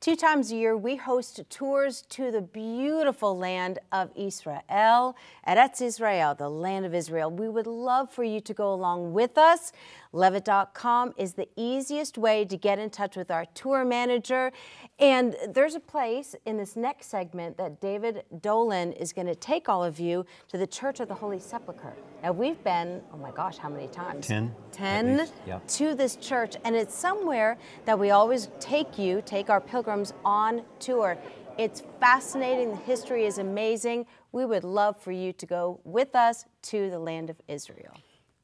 Two 0.00 0.14
times 0.14 0.52
a 0.52 0.54
year, 0.54 0.76
we 0.76 0.94
host 0.94 1.40
tours 1.50 2.02
to 2.02 2.30
the 2.30 2.40
beautiful 2.40 3.36
land 3.36 3.80
of 3.90 4.10
Israel, 4.14 5.16
Eretz 5.44 5.82
Israel, 5.82 6.36
the 6.36 6.48
land 6.48 6.86
of 6.86 6.94
Israel. 6.94 7.32
We 7.32 7.48
would 7.48 7.66
love 7.66 8.08
for 8.08 8.22
you 8.22 8.40
to 8.42 8.54
go 8.54 8.72
along 8.72 9.12
with 9.12 9.36
us. 9.36 9.72
Levitt.com 10.12 11.14
is 11.18 11.32
the 11.34 11.48
easiest 11.56 12.16
way 12.16 12.44
to 12.44 12.56
get 12.56 12.78
in 12.78 12.90
touch 12.90 13.16
with 13.16 13.28
our 13.32 13.44
tour 13.54 13.84
manager. 13.84 14.52
And 15.00 15.34
there's 15.52 15.74
a 15.74 15.80
place 15.80 16.36
in 16.46 16.56
this 16.58 16.76
next 16.76 17.08
segment 17.08 17.56
that 17.56 17.80
David 17.80 18.22
Dolan 18.40 18.92
is 18.92 19.12
going 19.12 19.26
to 19.26 19.34
take 19.34 19.68
all 19.68 19.82
of 19.82 19.98
you 19.98 20.24
to 20.46 20.58
the 20.58 20.66
Church 20.66 21.00
of 21.00 21.08
the 21.08 21.14
Holy 21.14 21.40
Sepulchre. 21.40 21.94
Now, 22.22 22.32
we've 22.32 22.62
been, 22.64 23.00
oh 23.12 23.16
my 23.16 23.30
gosh, 23.32 23.58
how 23.58 23.68
many 23.68 23.88
times? 23.88 24.26
Ten. 24.26 24.54
Ten 24.72 25.28
Yeah. 25.46 25.60
to 25.68 25.94
this 25.94 26.16
church. 26.16 26.56
And 26.64 26.74
it's 26.74 26.94
somewhere 26.94 27.58
that 27.84 27.98
we 27.98 28.10
always 28.10 28.48
take 28.60 28.98
you, 28.98 29.22
take 29.24 29.50
our 29.50 29.60
pilgrims 29.60 29.87
on 29.88 30.62
tour. 30.78 31.18
It's 31.56 31.82
fascinating. 31.98 32.70
The 32.70 32.76
history 32.76 33.24
is 33.24 33.38
amazing. 33.38 34.06
We 34.32 34.44
would 34.44 34.64
love 34.64 35.00
for 35.00 35.12
you 35.12 35.32
to 35.32 35.46
go 35.46 35.80
with 35.84 36.14
us 36.14 36.44
to 36.62 36.90
the 36.90 36.98
land 36.98 37.30
of 37.30 37.40
Israel. 37.48 37.94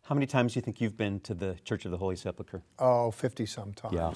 How 0.02 0.14
many 0.14 0.26
times 0.26 0.52
do 0.52 0.58
you 0.58 0.62
think 0.62 0.80
you've 0.80 0.96
been 0.96 1.20
to 1.20 1.34
the 1.34 1.56
Church 1.64 1.84
of 1.84 1.90
the 1.90 1.96
Holy 1.96 2.16
Sepulchre? 2.16 2.62
Oh, 2.78 3.10
50 3.10 3.46
sometimes. 3.46 3.94
Yeah. 3.94 4.12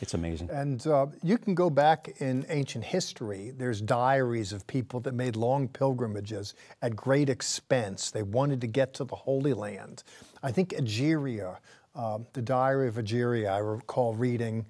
It's 0.00 0.14
amazing. 0.14 0.48
And 0.50 0.86
uh, 0.86 1.06
you 1.22 1.36
can 1.36 1.54
go 1.54 1.68
back 1.68 2.20
in 2.20 2.46
ancient 2.48 2.84
history. 2.84 3.52
There's 3.54 3.82
diaries 3.82 4.52
of 4.52 4.66
people 4.66 5.00
that 5.00 5.12
made 5.12 5.36
long 5.36 5.68
pilgrimages 5.68 6.54
at 6.80 6.96
great 6.96 7.28
expense. 7.28 8.10
They 8.10 8.22
wanted 8.22 8.62
to 8.62 8.66
get 8.66 8.94
to 8.94 9.04
the 9.04 9.16
Holy 9.16 9.52
Land. 9.52 10.02
I 10.42 10.52
think 10.52 10.70
Egeria, 10.70 11.58
uh, 11.94 12.18
the 12.32 12.40
Diary 12.40 12.88
of 12.88 12.94
Egeria, 12.94 13.50
I 13.50 13.58
recall 13.58 14.14
reading 14.14 14.64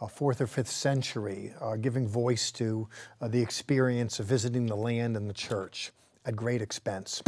uh, 0.00 0.06
fourth 0.06 0.40
or 0.40 0.46
fifth 0.46 0.68
century, 0.68 1.52
uh, 1.60 1.76
giving 1.76 2.06
voice 2.06 2.50
to 2.52 2.88
uh, 3.20 3.28
the 3.28 3.40
experience 3.40 4.20
of 4.20 4.26
visiting 4.26 4.66
the 4.66 4.76
land 4.76 5.16
and 5.16 5.28
the 5.28 5.34
church 5.34 5.92
at 6.24 6.36
great 6.36 6.60
expense. 6.62 7.22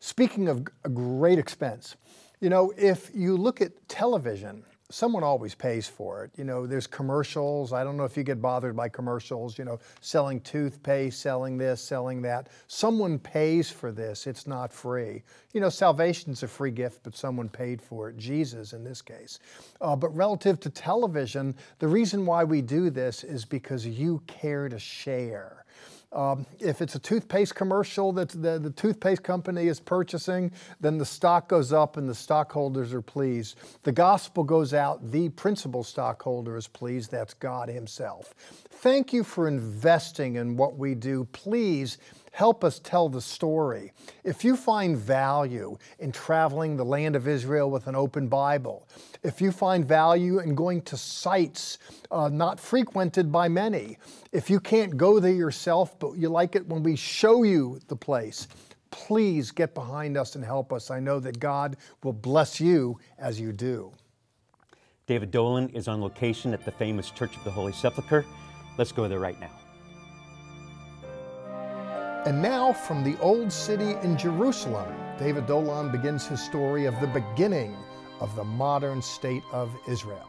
Speaking 0.00 0.48
of 0.48 0.64
great 0.92 1.38
expense, 1.38 1.96
you 2.40 2.50
know, 2.50 2.72
if 2.76 3.10
you 3.14 3.36
look 3.36 3.62
at 3.62 3.88
television, 3.88 4.64
someone 4.90 5.22
always 5.22 5.54
pays 5.54 5.88
for 5.88 6.24
it. 6.24 6.30
You 6.36 6.44
know, 6.44 6.66
there's 6.66 6.86
commercials. 6.86 7.72
I 7.72 7.84
don't 7.84 7.96
know 7.96 8.04
if 8.04 8.16
you 8.16 8.22
get 8.22 8.42
bothered 8.42 8.76
by 8.76 8.88
commercials, 8.88 9.58
you 9.58 9.64
know, 9.64 9.80
selling 10.00 10.40
toothpaste, 10.40 11.20
selling 11.20 11.56
this, 11.56 11.80
selling 11.80 12.20
that. 12.22 12.48
Someone 12.66 13.18
pays 13.18 13.70
for 13.70 13.92
this. 13.92 14.26
It's 14.26 14.46
not 14.46 14.72
free. 14.72 15.22
You 15.52 15.60
know, 15.60 15.70
salvation's 15.70 16.42
a 16.42 16.48
free 16.48 16.70
gift, 16.70 17.00
but 17.02 17.16
someone 17.16 17.48
paid 17.48 17.80
for 17.80 18.10
it. 18.10 18.18
Jesus 18.18 18.72
in 18.72 18.84
this 18.84 19.00
case. 19.00 19.38
Uh, 19.80 19.96
but 19.96 20.14
relative 20.14 20.60
to 20.60 20.70
television, 20.70 21.54
the 21.78 21.88
reason 21.88 22.26
why 22.26 22.44
we 22.44 22.60
do 22.60 22.90
this 22.90 23.24
is 23.24 23.44
because 23.44 23.86
you 23.86 24.22
care 24.26 24.68
to 24.68 24.78
share. 24.78 25.63
Um, 26.14 26.46
if 26.60 26.80
it's 26.80 26.94
a 26.94 27.00
toothpaste 27.00 27.54
commercial 27.56 28.12
that 28.12 28.28
the, 28.28 28.58
the 28.58 28.70
toothpaste 28.70 29.24
company 29.24 29.66
is 29.66 29.80
purchasing, 29.80 30.52
then 30.80 30.96
the 30.96 31.04
stock 31.04 31.48
goes 31.48 31.72
up 31.72 31.96
and 31.96 32.08
the 32.08 32.14
stockholders 32.14 32.94
are 32.94 33.02
pleased. 33.02 33.58
The 33.82 33.92
gospel 33.92 34.44
goes 34.44 34.72
out, 34.72 35.10
the 35.10 35.28
principal 35.30 35.82
stockholder 35.82 36.56
is 36.56 36.68
pleased, 36.68 37.10
that's 37.10 37.34
God 37.34 37.68
Himself. 37.68 38.34
Thank 38.70 39.12
you 39.12 39.24
for 39.24 39.48
investing 39.48 40.36
in 40.36 40.56
what 40.56 40.78
we 40.78 40.94
do. 40.94 41.26
Please 41.32 41.98
help 42.34 42.64
us 42.64 42.80
tell 42.80 43.08
the 43.08 43.20
story. 43.20 43.92
If 44.24 44.44
you 44.44 44.56
find 44.56 44.98
value 44.98 45.78
in 46.00 46.10
traveling 46.10 46.76
the 46.76 46.84
land 46.84 47.14
of 47.14 47.28
Israel 47.28 47.70
with 47.70 47.86
an 47.86 47.94
open 47.94 48.26
Bible, 48.26 48.88
if 49.22 49.40
you 49.40 49.52
find 49.52 49.86
value 49.86 50.40
in 50.40 50.56
going 50.56 50.82
to 50.82 50.96
sites 50.96 51.78
uh, 52.10 52.28
not 52.28 52.58
frequented 52.58 53.30
by 53.30 53.46
many, 53.46 53.98
if 54.32 54.50
you 54.50 54.58
can't 54.58 54.96
go 54.96 55.20
there 55.20 55.32
yourself, 55.32 55.96
but 56.00 56.16
you 56.16 56.28
like 56.28 56.56
it 56.56 56.66
when 56.66 56.82
we 56.82 56.96
show 56.96 57.44
you 57.44 57.78
the 57.86 57.94
place, 57.94 58.48
please 58.90 59.52
get 59.52 59.72
behind 59.72 60.16
us 60.16 60.34
and 60.34 60.44
help 60.44 60.72
us. 60.72 60.90
I 60.90 60.98
know 60.98 61.20
that 61.20 61.38
God 61.38 61.76
will 62.02 62.12
bless 62.12 62.60
you 62.60 62.98
as 63.16 63.38
you 63.38 63.52
do. 63.52 63.92
David 65.06 65.30
Dolan 65.30 65.68
is 65.68 65.86
on 65.86 66.00
location 66.00 66.52
at 66.52 66.64
the 66.64 66.72
famous 66.72 67.12
Church 67.12 67.36
of 67.36 67.44
the 67.44 67.50
Holy 67.52 67.72
Sepulchre. 67.72 68.24
Let's 68.76 68.90
go 68.90 69.06
there 69.06 69.20
right 69.20 69.38
now. 69.40 69.63
And 72.26 72.40
now, 72.40 72.72
from 72.72 73.04
the 73.04 73.18
Old 73.20 73.52
City 73.52 73.96
in 74.02 74.16
Jerusalem, 74.16 74.90
David 75.18 75.46
Dolan 75.46 75.92
begins 75.92 76.26
his 76.26 76.40
story 76.40 76.86
of 76.86 76.98
the 76.98 77.06
beginning 77.06 77.76
of 78.18 78.34
the 78.34 78.44
modern 78.44 79.02
state 79.02 79.42
of 79.52 79.70
Israel. 79.86 80.26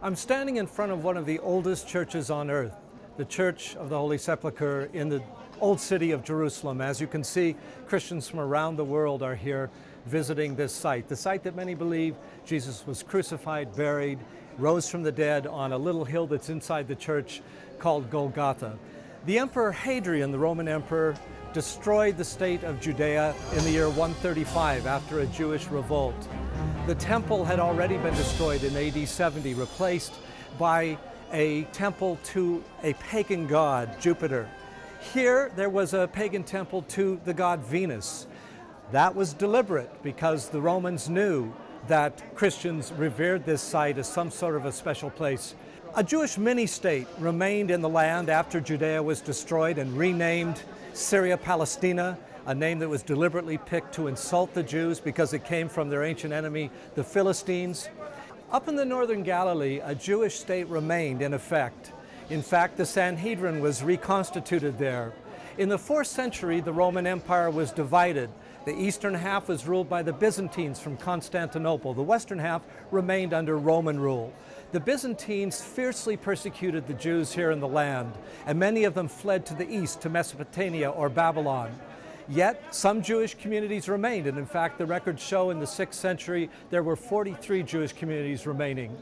I'm 0.00 0.14
standing 0.14 0.58
in 0.58 0.68
front 0.68 0.92
of 0.92 1.02
one 1.02 1.16
of 1.16 1.26
the 1.26 1.40
oldest 1.40 1.88
churches 1.88 2.30
on 2.30 2.52
earth, 2.52 2.76
the 3.16 3.24
Church 3.24 3.74
of 3.74 3.88
the 3.88 3.98
Holy 3.98 4.16
Sepulchre 4.16 4.88
in 4.92 5.08
the 5.08 5.24
old 5.60 5.80
city 5.80 6.12
of 6.12 6.22
Jerusalem. 6.22 6.80
As 6.80 7.00
you 7.00 7.08
can 7.08 7.24
see, 7.24 7.56
Christians 7.88 8.28
from 8.28 8.38
around 8.38 8.76
the 8.76 8.84
world 8.84 9.24
are 9.24 9.34
here 9.34 9.70
visiting 10.06 10.54
this 10.54 10.72
site, 10.72 11.08
the 11.08 11.16
site 11.16 11.42
that 11.42 11.56
many 11.56 11.74
believe 11.74 12.14
Jesus 12.46 12.86
was 12.86 13.02
crucified, 13.02 13.74
buried, 13.74 14.20
rose 14.56 14.88
from 14.88 15.02
the 15.02 15.10
dead 15.10 15.48
on 15.48 15.72
a 15.72 15.78
little 15.78 16.04
hill 16.04 16.28
that's 16.28 16.48
inside 16.48 16.86
the 16.86 16.94
church 16.94 17.42
called 17.80 18.08
Golgotha. 18.08 18.78
The 19.26 19.38
Emperor 19.38 19.70
Hadrian, 19.70 20.32
the 20.32 20.38
Roman 20.38 20.66
Emperor, 20.66 21.14
destroyed 21.52 22.16
the 22.16 22.24
state 22.24 22.62
of 22.62 22.80
Judea 22.80 23.34
in 23.52 23.64
the 23.64 23.70
year 23.70 23.88
135 23.88 24.86
after 24.86 25.20
a 25.20 25.26
Jewish 25.26 25.66
revolt. 25.66 26.14
The 26.86 26.94
temple 26.94 27.44
had 27.44 27.60
already 27.60 27.98
been 27.98 28.14
destroyed 28.14 28.64
in 28.64 28.74
AD 28.74 29.06
70, 29.06 29.52
replaced 29.52 30.14
by 30.58 30.96
a 31.32 31.64
temple 31.64 32.18
to 32.24 32.64
a 32.82 32.94
pagan 32.94 33.46
god, 33.46 34.00
Jupiter. 34.00 34.48
Here, 35.12 35.52
there 35.54 35.68
was 35.68 35.92
a 35.92 36.08
pagan 36.08 36.42
temple 36.42 36.80
to 36.88 37.20
the 37.26 37.34
god 37.34 37.60
Venus. 37.60 38.26
That 38.90 39.14
was 39.14 39.34
deliberate 39.34 40.02
because 40.02 40.48
the 40.48 40.62
Romans 40.62 41.10
knew 41.10 41.52
that 41.88 42.34
Christians 42.34 42.90
revered 42.92 43.44
this 43.44 43.60
site 43.60 43.98
as 43.98 44.08
some 44.08 44.30
sort 44.30 44.56
of 44.56 44.64
a 44.64 44.72
special 44.72 45.10
place. 45.10 45.54
A 45.96 46.04
Jewish 46.04 46.38
mini 46.38 46.66
state 46.66 47.08
remained 47.18 47.72
in 47.72 47.80
the 47.80 47.88
land 47.88 48.30
after 48.30 48.60
Judea 48.60 49.02
was 49.02 49.20
destroyed 49.20 49.76
and 49.76 49.98
renamed 49.98 50.62
Syria 50.92 51.36
Palestina 51.36 52.16
a 52.46 52.54
name 52.54 52.78
that 52.78 52.88
was 52.88 53.02
deliberately 53.02 53.58
picked 53.58 53.94
to 53.94 54.06
insult 54.06 54.54
the 54.54 54.62
Jews 54.62 55.00
because 55.00 55.34
it 55.34 55.44
came 55.44 55.68
from 55.68 55.88
their 55.88 56.04
ancient 56.04 56.32
enemy, 56.32 56.70
the 56.94 57.02
Philistines. 57.02 57.88
Up 58.52 58.68
in 58.68 58.76
the 58.76 58.84
northern 58.84 59.24
Galilee, 59.24 59.80
a 59.82 59.94
Jewish 59.94 60.38
state 60.38 60.68
remained 60.68 61.22
in 61.22 61.34
effect. 61.34 61.92
In 62.30 62.40
fact, 62.40 62.76
the 62.76 62.86
Sanhedrin 62.86 63.60
was 63.60 63.82
reconstituted 63.82 64.78
there. 64.78 65.12
In 65.58 65.68
the 65.68 65.78
fourth 65.78 66.06
century, 66.06 66.60
the 66.60 66.72
Roman 66.72 67.06
Empire 67.06 67.50
was 67.50 67.72
divided. 67.72 68.30
The 68.64 68.78
eastern 68.78 69.14
half 69.14 69.48
was 69.48 69.66
ruled 69.66 69.88
by 69.88 70.02
the 70.02 70.12
Byzantines 70.12 70.78
from 70.78 70.96
Constantinople. 70.96 71.94
The 71.94 72.02
western 72.02 72.38
half 72.38 72.62
remained 72.90 73.34
under 73.34 73.58
Roman 73.58 73.98
rule. 73.98 74.32
The 74.72 74.78
Byzantines 74.78 75.60
fiercely 75.60 76.16
persecuted 76.16 76.86
the 76.86 76.94
Jews 76.94 77.32
here 77.32 77.50
in 77.50 77.58
the 77.58 77.66
land, 77.66 78.12
and 78.46 78.56
many 78.56 78.84
of 78.84 78.94
them 78.94 79.08
fled 79.08 79.44
to 79.46 79.54
the 79.54 79.68
east 79.68 80.00
to 80.02 80.08
Mesopotamia 80.08 80.90
or 80.90 81.08
Babylon. 81.08 81.76
Yet, 82.28 82.72
some 82.72 83.02
Jewish 83.02 83.34
communities 83.34 83.88
remained, 83.88 84.28
and 84.28 84.38
in 84.38 84.46
fact, 84.46 84.78
the 84.78 84.86
records 84.86 85.20
show 85.20 85.50
in 85.50 85.58
the 85.58 85.66
6th 85.66 85.94
century 85.94 86.48
there 86.70 86.84
were 86.84 86.94
43 86.94 87.64
Jewish 87.64 87.92
communities 87.92 88.46
remaining. 88.46 88.96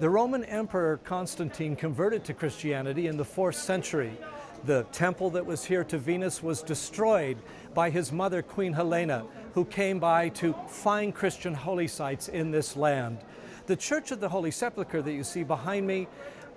The 0.00 0.10
Roman 0.10 0.42
Emperor 0.44 0.96
Constantine 1.04 1.76
converted 1.76 2.24
to 2.24 2.34
Christianity 2.34 3.06
in 3.06 3.16
the 3.16 3.24
4th 3.24 3.54
century. 3.54 4.18
The 4.64 4.84
temple 4.90 5.30
that 5.30 5.46
was 5.46 5.64
here 5.64 5.84
to 5.84 5.98
Venus 5.98 6.42
was 6.42 6.60
destroyed 6.60 7.38
by 7.72 7.90
his 7.90 8.10
mother, 8.10 8.42
Queen 8.42 8.72
Helena, 8.72 9.24
who 9.54 9.64
came 9.64 10.00
by 10.00 10.30
to 10.30 10.54
find 10.66 11.14
Christian 11.14 11.54
holy 11.54 11.86
sites 11.86 12.26
in 12.26 12.50
this 12.50 12.76
land. 12.76 13.18
The 13.68 13.76
Church 13.76 14.12
of 14.12 14.20
the 14.20 14.30
Holy 14.30 14.50
Sepulchre 14.50 15.02
that 15.02 15.12
you 15.12 15.22
see 15.22 15.44
behind 15.44 15.86
me 15.86 16.08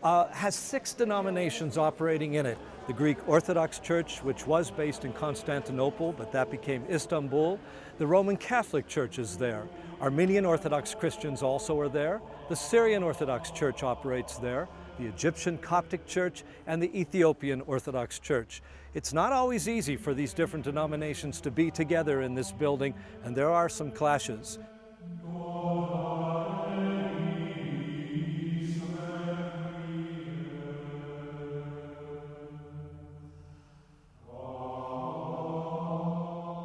uh, 0.01 0.29
has 0.29 0.55
six 0.55 0.93
denominations 0.93 1.77
operating 1.77 2.35
in 2.35 2.45
it. 2.45 2.57
The 2.87 2.93
Greek 2.93 3.27
Orthodox 3.27 3.79
Church, 3.79 4.23
which 4.23 4.47
was 4.47 4.71
based 4.71 5.03
in 5.03 5.11
Constantinople, 5.11 6.13
but 6.13 6.31
that 6.31 6.49
became 6.49 6.85
Istanbul. 6.89 7.59
The 7.97 8.07
Roman 8.07 8.37
Catholic 8.37 8.87
Church 8.87 9.19
is 9.19 9.35
there. 9.35 9.67
Armenian 9.99 10.45
Orthodox 10.45 10.95
Christians 10.95 11.43
also 11.43 11.77
are 11.81 11.89
there. 11.89 12.21
The 12.47 12.55
Syrian 12.55 13.03
Orthodox 13.03 13.51
Church 13.51 13.83
operates 13.83 14.37
there. 14.37 14.69
The 14.97 15.07
Egyptian 15.07 15.57
Coptic 15.57 16.05
Church 16.05 16.45
and 16.65 16.81
the 16.81 16.97
Ethiopian 16.97 17.59
Orthodox 17.63 18.19
Church. 18.19 18.61
It's 18.93 19.11
not 19.11 19.33
always 19.33 19.67
easy 19.67 19.97
for 19.97 20.13
these 20.13 20.33
different 20.33 20.63
denominations 20.63 21.41
to 21.41 21.51
be 21.51 21.71
together 21.71 22.21
in 22.21 22.35
this 22.35 22.53
building, 22.53 22.93
and 23.25 23.35
there 23.35 23.51
are 23.51 23.67
some 23.67 23.91
clashes. 23.91 24.59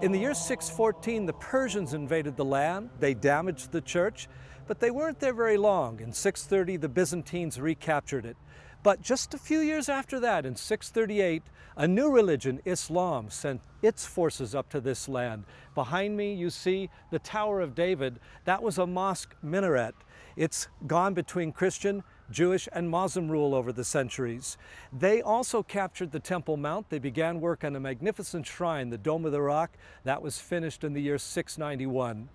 In 0.06 0.12
the 0.12 0.20
year 0.20 0.34
614, 0.34 1.26
the 1.26 1.32
Persians 1.32 1.92
invaded 1.92 2.36
the 2.36 2.44
land. 2.44 2.90
They 3.00 3.12
damaged 3.12 3.72
the 3.72 3.80
church, 3.80 4.28
but 4.68 4.78
they 4.78 4.92
weren't 4.92 5.18
there 5.18 5.34
very 5.34 5.56
long. 5.56 5.98
In 5.98 6.12
630, 6.12 6.76
the 6.76 6.88
Byzantines 6.88 7.60
recaptured 7.60 8.24
it. 8.24 8.36
But 8.84 9.02
just 9.02 9.34
a 9.34 9.38
few 9.38 9.58
years 9.58 9.88
after 9.88 10.20
that, 10.20 10.46
in 10.46 10.54
638, 10.54 11.42
a 11.76 11.88
new 11.88 12.12
religion, 12.12 12.60
Islam, 12.64 13.30
sent 13.30 13.62
its 13.82 14.06
forces 14.06 14.54
up 14.54 14.68
to 14.68 14.80
this 14.80 15.08
land. 15.08 15.42
Behind 15.74 16.16
me, 16.16 16.34
you 16.34 16.50
see 16.50 16.88
the 17.10 17.18
Tower 17.18 17.60
of 17.60 17.74
David. 17.74 18.20
That 18.44 18.62
was 18.62 18.78
a 18.78 18.86
mosque 18.86 19.34
minaret. 19.42 19.96
It's 20.36 20.68
gone 20.86 21.14
between 21.14 21.50
Christian 21.50 22.04
Jewish 22.30 22.68
and 22.72 22.90
Muslim 22.90 23.30
rule 23.30 23.54
over 23.54 23.72
the 23.72 23.84
centuries. 23.84 24.56
They 24.92 25.22
also 25.22 25.62
captured 25.62 26.12
the 26.12 26.20
Temple 26.20 26.56
Mount. 26.56 26.90
They 26.90 26.98
began 26.98 27.40
work 27.40 27.64
on 27.64 27.76
a 27.76 27.80
magnificent 27.80 28.46
shrine, 28.46 28.90
the 28.90 28.98
Dome 28.98 29.24
of 29.24 29.32
the 29.32 29.42
Rock. 29.42 29.72
That 30.04 30.22
was 30.22 30.38
finished 30.38 30.84
in 30.84 30.92
the 30.92 31.02
year 31.02 31.18
691. 31.18 32.28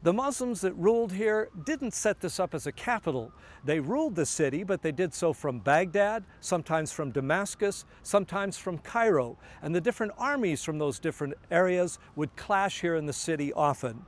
The 0.00 0.12
Muslims 0.12 0.60
that 0.60 0.74
ruled 0.74 1.12
here 1.12 1.48
didn't 1.64 1.92
set 1.92 2.20
this 2.20 2.38
up 2.38 2.54
as 2.54 2.68
a 2.68 2.72
capital. 2.72 3.32
They 3.64 3.80
ruled 3.80 4.14
the 4.14 4.26
city, 4.26 4.62
but 4.62 4.80
they 4.80 4.92
did 4.92 5.12
so 5.12 5.32
from 5.32 5.58
Baghdad, 5.58 6.22
sometimes 6.40 6.92
from 6.92 7.10
Damascus, 7.10 7.84
sometimes 8.04 8.56
from 8.56 8.78
Cairo. 8.78 9.38
And 9.60 9.74
the 9.74 9.80
different 9.80 10.12
armies 10.16 10.62
from 10.62 10.78
those 10.78 11.00
different 11.00 11.34
areas 11.50 11.98
would 12.14 12.36
clash 12.36 12.80
here 12.80 12.94
in 12.94 13.06
the 13.06 13.12
city 13.12 13.52
often. 13.52 14.04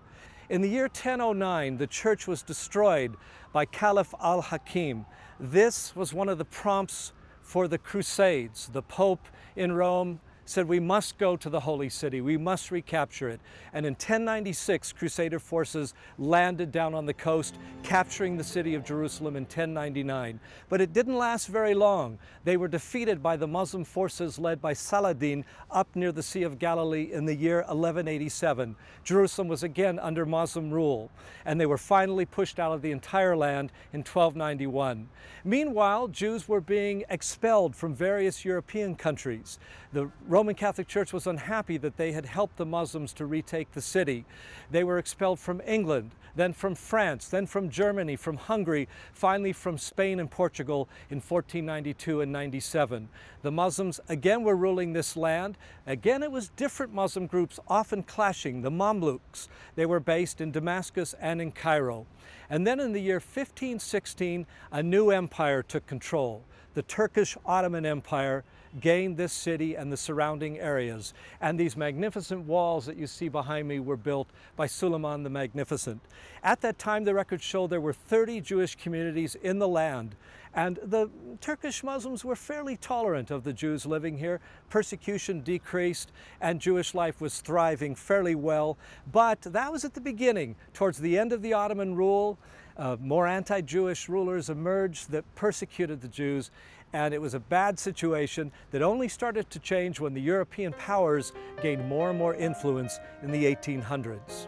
In 0.50 0.62
the 0.62 0.68
year 0.68 0.86
1009, 0.86 1.76
the 1.76 1.86
church 1.86 2.26
was 2.26 2.42
destroyed 2.42 3.16
by 3.52 3.64
Caliph 3.64 4.12
al 4.20 4.42
Hakim. 4.42 5.06
This 5.38 5.94
was 5.94 6.12
one 6.12 6.28
of 6.28 6.38
the 6.38 6.44
prompts 6.44 7.12
for 7.40 7.68
the 7.68 7.78
Crusades. 7.78 8.68
The 8.72 8.82
Pope 8.82 9.28
in 9.54 9.70
Rome 9.70 10.18
said 10.50 10.66
we 10.66 10.80
must 10.80 11.16
go 11.16 11.36
to 11.36 11.48
the 11.48 11.60
holy 11.60 11.88
city, 11.88 12.20
we 12.20 12.36
must 12.36 12.70
recapture 12.70 13.28
it. 13.28 13.40
And 13.72 13.86
in 13.86 13.92
1096, 13.92 14.92
Crusader 14.92 15.38
forces 15.38 15.94
landed 16.18 16.72
down 16.72 16.92
on 16.92 17.06
the 17.06 17.14
coast, 17.14 17.56
capturing 17.84 18.36
the 18.36 18.44
city 18.44 18.74
of 18.74 18.84
Jerusalem 18.84 19.36
in 19.36 19.44
1099. 19.44 20.40
But 20.68 20.80
it 20.80 20.92
didn't 20.92 21.16
last 21.16 21.46
very 21.46 21.74
long. 21.74 22.18
They 22.44 22.56
were 22.56 22.68
defeated 22.68 23.22
by 23.22 23.36
the 23.36 23.46
Muslim 23.46 23.84
forces 23.84 24.38
led 24.38 24.60
by 24.60 24.72
Saladin 24.72 25.44
up 25.70 25.94
near 25.94 26.10
the 26.10 26.22
Sea 26.22 26.42
of 26.42 26.58
Galilee 26.58 27.12
in 27.12 27.26
the 27.26 27.34
year 27.34 27.58
1187. 27.58 28.74
Jerusalem 29.04 29.46
was 29.46 29.62
again 29.62 29.98
under 30.00 30.26
Muslim 30.26 30.70
rule, 30.70 31.10
and 31.44 31.60
they 31.60 31.66
were 31.66 31.78
finally 31.78 32.26
pushed 32.26 32.58
out 32.58 32.72
of 32.72 32.82
the 32.82 32.90
entire 32.90 33.36
land 33.36 33.70
in 33.92 34.00
1291. 34.00 35.08
Meanwhile, 35.44 36.08
Jews 36.08 36.48
were 36.48 36.60
being 36.60 37.04
expelled 37.08 37.76
from 37.76 37.94
various 37.94 38.44
European 38.44 38.96
countries. 38.96 39.58
The 39.92 40.10
Roman 40.26 40.39
Catholic 40.48 40.88
Church 40.88 41.12
was 41.12 41.26
unhappy 41.26 41.76
that 41.76 41.96
they 41.96 42.12
had 42.12 42.24
helped 42.24 42.56
the 42.56 42.64
Muslims 42.64 43.12
to 43.14 43.26
retake 43.26 43.72
the 43.72 43.80
city. 43.80 44.24
They 44.70 44.82
were 44.82 44.98
expelled 44.98 45.38
from 45.38 45.60
England, 45.66 46.12
then 46.34 46.52
from 46.52 46.74
France, 46.74 47.28
then 47.28 47.46
from 47.46 47.68
Germany, 47.68 48.16
from 48.16 48.36
Hungary, 48.36 48.88
finally 49.12 49.52
from 49.52 49.76
Spain 49.76 50.18
and 50.18 50.30
Portugal 50.30 50.88
in 51.10 51.16
1492 51.16 52.22
and 52.22 52.32
97. 52.32 53.08
The 53.42 53.50
Muslims 53.50 54.00
again 54.08 54.42
were 54.42 54.56
ruling 54.56 54.92
this 54.92 55.16
land. 55.16 55.58
Again, 55.86 56.22
it 56.22 56.32
was 56.32 56.48
different 56.50 56.94
Muslim 56.94 57.26
groups, 57.26 57.60
often 57.68 58.02
clashing. 58.02 58.62
The 58.62 58.70
Mamluks, 58.70 59.48
they 59.74 59.86
were 59.86 60.00
based 60.00 60.40
in 60.40 60.50
Damascus 60.50 61.14
and 61.20 61.42
in 61.42 61.52
Cairo. 61.52 62.06
And 62.48 62.66
then 62.66 62.80
in 62.80 62.92
the 62.92 63.02
year 63.02 63.16
1516, 63.16 64.46
a 64.72 64.82
new 64.82 65.10
empire 65.10 65.62
took 65.62 65.86
control, 65.86 66.44
the 66.74 66.82
Turkish 66.82 67.36
Ottoman 67.44 67.84
Empire 67.84 68.44
gained 68.78 69.16
this 69.16 69.32
city 69.32 69.74
and 69.74 69.90
the 69.90 69.96
surrounding 69.96 70.58
areas. 70.58 71.12
And 71.40 71.58
these 71.58 71.76
magnificent 71.76 72.46
walls 72.46 72.86
that 72.86 72.96
you 72.96 73.06
see 73.06 73.28
behind 73.28 73.66
me 73.66 73.80
were 73.80 73.96
built 73.96 74.28
by 74.56 74.66
Suleiman 74.66 75.22
the 75.22 75.30
Magnificent. 75.30 76.00
At 76.42 76.60
that 76.60 76.78
time, 76.78 77.04
the 77.04 77.14
records 77.14 77.42
show 77.42 77.66
there 77.66 77.80
were 77.80 77.92
30 77.92 78.40
Jewish 78.40 78.76
communities 78.76 79.34
in 79.42 79.58
the 79.58 79.68
land. 79.68 80.14
And 80.52 80.78
the 80.82 81.08
Turkish 81.40 81.84
Muslims 81.84 82.24
were 82.24 82.34
fairly 82.34 82.76
tolerant 82.76 83.30
of 83.30 83.44
the 83.44 83.52
Jews 83.52 83.86
living 83.86 84.18
here. 84.18 84.40
Persecution 84.68 85.42
decreased 85.42 86.10
and 86.40 86.60
Jewish 86.60 86.92
life 86.92 87.20
was 87.20 87.40
thriving 87.40 87.94
fairly 87.94 88.34
well. 88.34 88.76
But 89.10 89.42
that 89.42 89.70
was 89.70 89.84
at 89.84 89.94
the 89.94 90.00
beginning. 90.00 90.56
Towards 90.74 90.98
the 90.98 91.18
end 91.18 91.32
of 91.32 91.42
the 91.42 91.52
Ottoman 91.52 91.94
rule, 91.94 92.36
uh, 92.76 92.96
more 92.98 93.26
anti 93.26 93.60
Jewish 93.60 94.08
rulers 94.08 94.48
emerged 94.48 95.10
that 95.10 95.24
persecuted 95.34 96.00
the 96.00 96.08
Jews 96.08 96.50
and 96.92 97.14
it 97.14 97.20
was 97.20 97.34
a 97.34 97.40
bad 97.40 97.78
situation 97.78 98.50
that 98.70 98.82
only 98.82 99.08
started 99.08 99.48
to 99.50 99.58
change 99.58 100.00
when 100.00 100.14
the 100.14 100.20
European 100.20 100.72
powers 100.72 101.32
gained 101.62 101.86
more 101.88 102.10
and 102.10 102.18
more 102.18 102.34
influence 102.34 102.98
in 103.22 103.30
the 103.30 103.44
1800s. 103.44 104.46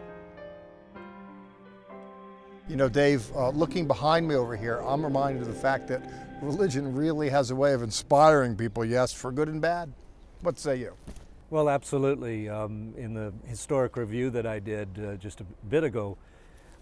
You 2.69 2.77
know, 2.77 2.87
Dave, 2.87 3.29
uh, 3.35 3.49
looking 3.49 3.87
behind 3.87 4.27
me 4.27 4.35
over 4.35 4.55
here, 4.55 4.79
I'm 4.79 5.03
reminded 5.03 5.41
of 5.41 5.47
the 5.47 5.53
fact 5.53 5.87
that 5.89 6.01
religion 6.41 6.95
really 6.95 7.29
has 7.29 7.51
a 7.51 7.55
way 7.55 7.73
of 7.73 7.81
inspiring 7.81 8.55
people, 8.55 8.85
yes, 8.85 9.13
for 9.13 9.31
good 9.31 9.49
and 9.49 9.61
bad. 9.61 9.91
What 10.41 10.57
say 10.59 10.77
you? 10.77 10.93
Well, 11.49 11.69
absolutely. 11.69 12.49
Um, 12.49 12.93
in 12.97 13.13
the 13.13 13.33
historic 13.45 13.95
review 13.95 14.29
that 14.31 14.45
I 14.45 14.59
did 14.59 14.89
uh, 14.97 15.15
just 15.15 15.41
a 15.41 15.43
bit 15.69 15.83
ago, 15.83 16.17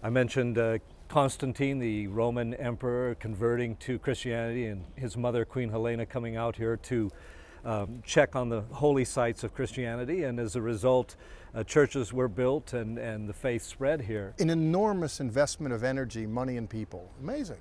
I 0.02 0.10
mentioned 0.10 0.56
uh, 0.56 0.78
Constantine, 1.12 1.78
the 1.78 2.06
Roman 2.06 2.54
emperor, 2.54 3.14
converting 3.16 3.76
to 3.76 3.98
Christianity, 3.98 4.64
and 4.64 4.82
his 4.96 5.14
mother, 5.14 5.44
Queen 5.44 5.68
Helena, 5.68 6.06
coming 6.06 6.36
out 6.38 6.56
here 6.56 6.78
to 6.84 7.10
um, 7.66 8.02
check 8.02 8.34
on 8.34 8.48
the 8.48 8.62
holy 8.72 9.04
sites 9.04 9.44
of 9.44 9.52
Christianity. 9.52 10.24
And 10.24 10.40
as 10.40 10.56
a 10.56 10.62
result, 10.62 11.16
uh, 11.54 11.64
churches 11.64 12.14
were 12.14 12.28
built 12.28 12.72
and, 12.72 12.96
and 12.96 13.28
the 13.28 13.34
faith 13.34 13.62
spread 13.62 14.00
here. 14.00 14.32
An 14.38 14.48
enormous 14.48 15.20
investment 15.20 15.74
of 15.74 15.84
energy, 15.84 16.26
money, 16.26 16.56
and 16.56 16.68
people. 16.68 17.10
Amazing. 17.20 17.58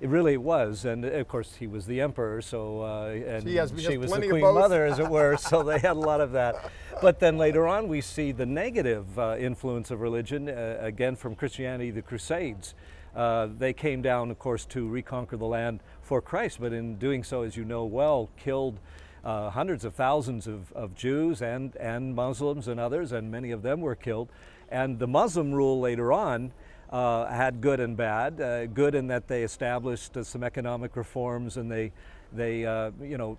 It 0.00 0.08
really 0.08 0.38
was, 0.38 0.86
and 0.86 1.04
of 1.04 1.28
course 1.28 1.54
he 1.54 1.66
was 1.66 1.86
the 1.86 2.00
emperor, 2.00 2.40
so 2.42 2.82
uh, 2.82 3.08
and 3.08 3.42
She 3.44 3.56
has- 3.56 3.70
he 3.70 3.78
she 3.80 3.92
has 3.92 3.98
was 3.98 4.12
the 4.12 4.28
queen 4.28 4.42
mother, 4.42 4.86
as 4.86 4.98
it 4.98 5.08
were. 5.08 5.36
so 5.38 5.62
they 5.62 5.78
had 5.78 5.92
a 5.92 6.00
lot 6.00 6.20
of 6.22 6.32
that. 6.32 6.70
But 7.00 7.20
then 7.20 7.36
later 7.36 7.66
on, 7.66 7.86
we 7.86 8.00
see 8.00 8.32
the 8.32 8.46
negative 8.46 9.18
uh, 9.18 9.36
influence 9.38 9.90
of 9.90 10.00
religion 10.00 10.48
uh, 10.48 10.78
again 10.80 11.16
from 11.16 11.34
Christianity, 11.34 11.90
the 11.90 12.02
Crusades. 12.02 12.74
Uh, 13.14 13.48
they 13.58 13.72
came 13.72 14.02
down, 14.02 14.30
of 14.30 14.38
course, 14.38 14.64
to 14.66 14.88
reconquer 14.88 15.36
the 15.36 15.46
land 15.46 15.80
for 16.02 16.20
Christ, 16.20 16.58
but 16.60 16.72
in 16.72 16.96
doing 16.96 17.22
so, 17.22 17.42
as 17.42 17.56
you 17.56 17.64
know 17.64 17.84
well, 17.84 18.28
killed 18.36 18.78
uh, 19.24 19.50
hundreds 19.50 19.84
of 19.84 19.94
thousands 19.94 20.46
of, 20.46 20.72
of 20.72 20.94
Jews 20.94 21.40
and, 21.40 21.74
and 21.76 22.14
Muslims 22.14 22.68
and 22.68 22.78
others, 22.78 23.12
and 23.12 23.30
many 23.30 23.50
of 23.50 23.62
them 23.62 23.80
were 23.80 23.94
killed. 23.94 24.28
And 24.68 24.98
the 24.98 25.06
Muslim 25.06 25.52
rule 25.52 25.80
later 25.80 26.12
on 26.12 26.52
uh, 26.90 27.26
had 27.26 27.60
good 27.60 27.80
and 27.80 27.96
bad. 27.96 28.40
Uh, 28.40 28.66
good 28.66 28.94
in 28.94 29.06
that 29.08 29.28
they 29.28 29.42
established 29.42 30.16
some 30.22 30.42
economic 30.42 30.96
reforms 30.96 31.56
and 31.56 31.70
they, 31.70 31.92
they, 32.34 32.66
uh, 32.66 32.90
you 33.00 33.16
know, 33.16 33.38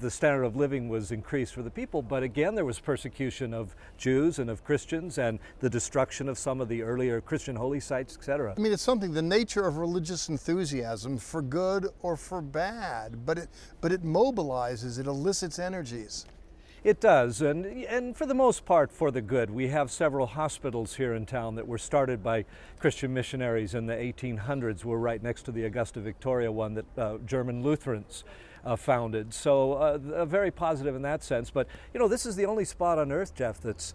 the 0.00 0.10
standard 0.10 0.44
of 0.44 0.56
living 0.56 0.88
was 0.88 1.10
increased 1.10 1.54
for 1.54 1.62
the 1.62 1.70
people. 1.70 2.02
But 2.02 2.22
again, 2.22 2.54
there 2.54 2.64
was 2.64 2.78
persecution 2.78 3.52
of 3.52 3.74
Jews 3.96 4.38
and 4.38 4.48
of 4.48 4.64
Christians 4.64 5.18
and 5.18 5.38
the 5.60 5.70
destruction 5.70 6.28
of 6.28 6.38
some 6.38 6.60
of 6.60 6.68
the 6.68 6.82
earlier 6.82 7.20
Christian 7.20 7.56
holy 7.56 7.80
sites, 7.80 8.16
etc. 8.16 8.54
I 8.56 8.60
mean, 8.60 8.72
it's 8.72 8.82
something, 8.82 9.12
the 9.12 9.22
nature 9.22 9.66
of 9.66 9.78
religious 9.78 10.28
enthusiasm, 10.28 11.18
for 11.18 11.42
good 11.42 11.88
or 12.02 12.16
for 12.16 12.40
bad, 12.40 13.26
but 13.26 13.38
it, 13.38 13.48
but 13.80 13.92
it 13.92 14.02
mobilizes, 14.02 14.98
it 14.98 15.06
elicits 15.06 15.58
energies. 15.58 16.26
It 16.84 17.00
does, 17.00 17.42
and, 17.42 17.66
and 17.66 18.16
for 18.16 18.26
the 18.26 18.34
most 18.34 18.64
part 18.64 18.92
for 18.92 19.10
the 19.10 19.20
good. 19.20 19.50
We 19.50 19.68
have 19.68 19.90
several 19.90 20.26
hospitals 20.26 20.94
here 20.94 21.14
in 21.14 21.26
town 21.26 21.56
that 21.56 21.66
were 21.66 21.78
started 21.78 22.22
by 22.22 22.44
Christian 22.78 23.12
missionaries 23.12 23.74
in 23.74 23.86
the 23.86 23.94
1800s. 23.94 24.84
We're 24.84 24.98
right 24.98 25.20
next 25.20 25.42
to 25.44 25.52
the 25.52 25.64
Augusta 25.64 26.00
Victoria 26.00 26.52
one 26.52 26.74
that 26.74 26.98
uh, 26.98 27.18
German 27.26 27.62
Lutherans 27.62 28.22
uh, 28.64 28.76
founded. 28.76 29.32
So 29.34 29.72
uh, 29.72 30.26
very 30.26 30.50
positive 30.50 30.94
in 30.94 31.02
that 31.02 31.24
sense. 31.24 31.50
But 31.50 31.66
you 31.92 31.98
know, 31.98 32.08
this 32.08 32.26
is 32.26 32.36
the 32.36 32.46
only 32.46 32.64
spot 32.64 32.98
on 32.98 33.10
earth, 33.10 33.34
Jeff, 33.34 33.60
that's 33.60 33.94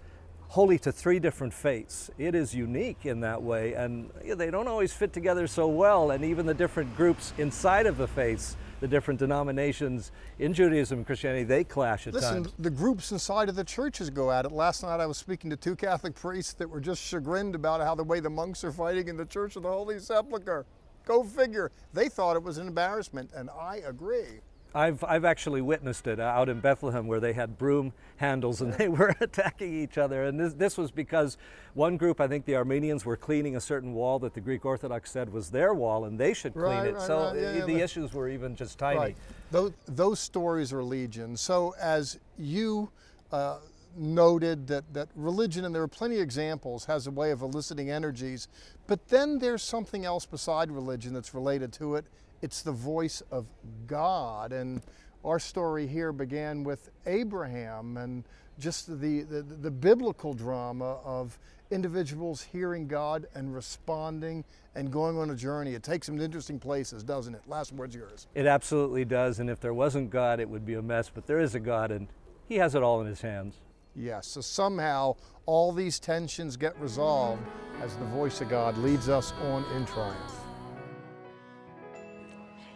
holy 0.49 0.77
to 0.79 0.91
three 0.91 1.19
different 1.19 1.53
faiths. 1.53 2.09
It 2.17 2.35
is 2.35 2.53
unique 2.53 3.05
in 3.05 3.21
that 3.21 3.41
way, 3.41 3.73
and 3.73 4.09
they 4.35 4.51
don't 4.51 4.67
always 4.67 4.91
fit 4.91 5.13
together 5.13 5.47
so 5.47 5.67
well. 5.67 6.11
And 6.11 6.25
even 6.25 6.45
the 6.45 6.53
different 6.53 6.95
groups 6.97 7.33
inside 7.37 7.85
of 7.85 7.97
the 7.97 8.07
faiths, 8.07 8.57
the 8.81 8.87
different 8.87 9.19
denominations 9.19 10.11
in 10.39 10.53
Judaism 10.53 10.99
and 10.99 11.05
Christianity, 11.05 11.43
they 11.43 11.63
clash 11.63 12.07
at 12.07 12.13
times. 12.13 12.23
Listen, 12.23 12.43
times. 12.43 12.55
the 12.59 12.69
groups 12.69 13.11
inside 13.11 13.47
of 13.47 13.55
the 13.55 13.63
churches 13.63 14.09
go 14.09 14.31
at 14.31 14.43
it. 14.43 14.51
Last 14.51 14.83
night 14.83 14.99
I 14.99 15.05
was 15.05 15.17
speaking 15.17 15.49
to 15.51 15.55
two 15.55 15.75
Catholic 15.75 16.15
priests 16.15 16.53
that 16.53 16.69
were 16.69 16.81
just 16.81 17.01
chagrined 17.01 17.55
about 17.55 17.79
how 17.79 17.95
the 17.95 18.03
way 18.03 18.19
the 18.19 18.29
monks 18.29 18.63
are 18.63 18.71
fighting 18.71 19.07
in 19.07 19.15
the 19.15 19.25
Church 19.25 19.55
of 19.55 19.63
the 19.63 19.69
Holy 19.69 19.99
Sepulchre. 19.99 20.65
Go 21.05 21.23
figure. 21.23 21.71
They 21.93 22.09
thought 22.09 22.35
it 22.35 22.43
was 22.43 22.57
an 22.57 22.67
embarrassment, 22.67 23.29
and 23.35 23.49
I 23.49 23.81
agree. 23.85 24.41
I've, 24.73 25.03
I've 25.03 25.25
actually 25.25 25.61
witnessed 25.61 26.07
it 26.07 26.19
out 26.19 26.47
in 26.47 26.61
Bethlehem 26.61 27.05
where 27.07 27.19
they 27.19 27.33
had 27.33 27.57
broom 27.57 27.91
handles 28.17 28.61
and 28.61 28.73
they 28.73 28.87
were 28.99 29.13
attacking 29.19 29.73
each 29.73 29.97
other. 29.97 30.23
And 30.23 30.39
this, 30.39 30.53
this 30.53 30.77
was 30.77 30.91
because 30.91 31.37
one 31.73 31.97
group, 31.97 32.21
I 32.21 32.27
think 32.27 32.45
the 32.45 32.55
Armenians, 32.55 33.05
were 33.05 33.17
cleaning 33.17 33.55
a 33.55 33.61
certain 33.61 33.93
wall 33.93 34.19
that 34.19 34.33
the 34.33 34.39
Greek 34.41 34.63
Orthodox 34.65 35.11
said 35.11 35.31
was 35.31 35.49
their 35.49 35.73
wall 35.73 36.05
and 36.05 36.17
they 36.17 36.33
should 36.33 36.53
clean 36.53 36.63
Right, 36.65 36.87
it. 36.87 36.93
right, 36.93 37.01
so 37.01 37.25
right. 37.25 37.35
Yeah, 37.41 37.49
i- 37.49 37.57
yeah, 37.57 37.65
the 37.65 37.79
issues 37.81 38.13
were 38.13 38.29
even 38.29 38.55
just 38.55 38.79
tiny. 38.79 38.97
Right. 38.99 39.17
Those, 39.51 39.73
those 39.87 40.19
stories 40.19 40.71
are 40.71 40.83
legion. 40.83 41.35
So, 41.35 41.75
as 41.81 42.17
you 42.37 42.89
uh, 43.33 43.57
noted, 43.97 44.67
that, 44.67 44.85
that 44.93 45.09
religion, 45.17 45.65
and 45.65 45.75
there 45.75 45.81
are 45.81 45.87
plenty 45.89 46.15
of 46.15 46.21
examples, 46.21 46.85
has 46.85 47.07
a 47.07 47.11
way 47.11 47.31
of 47.31 47.41
eliciting 47.41 47.89
energies, 47.91 48.47
but 48.87 49.05
then 49.09 49.39
there's 49.39 49.61
something 49.63 50.05
else 50.05 50.25
beside 50.25 50.71
religion 50.71 51.13
that's 51.13 51.33
related 51.33 51.73
to 51.73 51.95
it. 51.95 52.05
It's 52.41 52.61
the 52.61 52.71
voice 52.71 53.21
of 53.31 53.45
God. 53.87 54.51
And 54.51 54.81
our 55.23 55.39
story 55.39 55.87
here 55.87 56.11
began 56.11 56.63
with 56.63 56.89
Abraham 57.05 57.97
and 57.97 58.23
just 58.59 58.87
the, 58.87 59.21
the, 59.21 59.41
the 59.41 59.71
biblical 59.71 60.33
drama 60.33 60.97
of 61.03 61.37
individuals 61.71 62.41
hearing 62.41 62.87
God 62.87 63.27
and 63.33 63.53
responding 63.53 64.43
and 64.75 64.91
going 64.91 65.17
on 65.17 65.29
a 65.29 65.35
journey. 65.35 65.73
It 65.73 65.83
takes 65.83 66.07
them 66.07 66.17
to 66.17 66.23
interesting 66.23 66.59
places, 66.59 67.03
doesn't 67.03 67.33
it? 67.33 67.41
Last 67.47 67.71
word's 67.73 67.95
yours. 67.95 68.27
It 68.35 68.45
absolutely 68.45 69.05
does. 69.05 69.39
And 69.39 69.49
if 69.49 69.59
there 69.59 69.73
wasn't 69.73 70.09
God, 70.09 70.39
it 70.39 70.49
would 70.49 70.65
be 70.65 70.75
a 70.75 70.81
mess. 70.81 71.09
But 71.13 71.27
there 71.27 71.39
is 71.39 71.55
a 71.55 71.59
God 71.59 71.91
and 71.91 72.07
He 72.47 72.55
has 72.55 72.75
it 72.75 72.83
all 72.83 73.01
in 73.01 73.07
His 73.07 73.21
hands. 73.21 73.55
Yes, 73.95 74.27
so 74.27 74.39
somehow 74.39 75.17
all 75.45 75.73
these 75.73 75.99
tensions 75.99 76.55
get 76.55 76.79
resolved 76.79 77.43
as 77.81 77.95
the 77.97 78.05
voice 78.05 78.39
of 78.39 78.47
God 78.47 78.77
leads 78.77 79.09
us 79.09 79.33
on 79.51 79.65
in 79.75 79.85
triumph. 79.85 80.40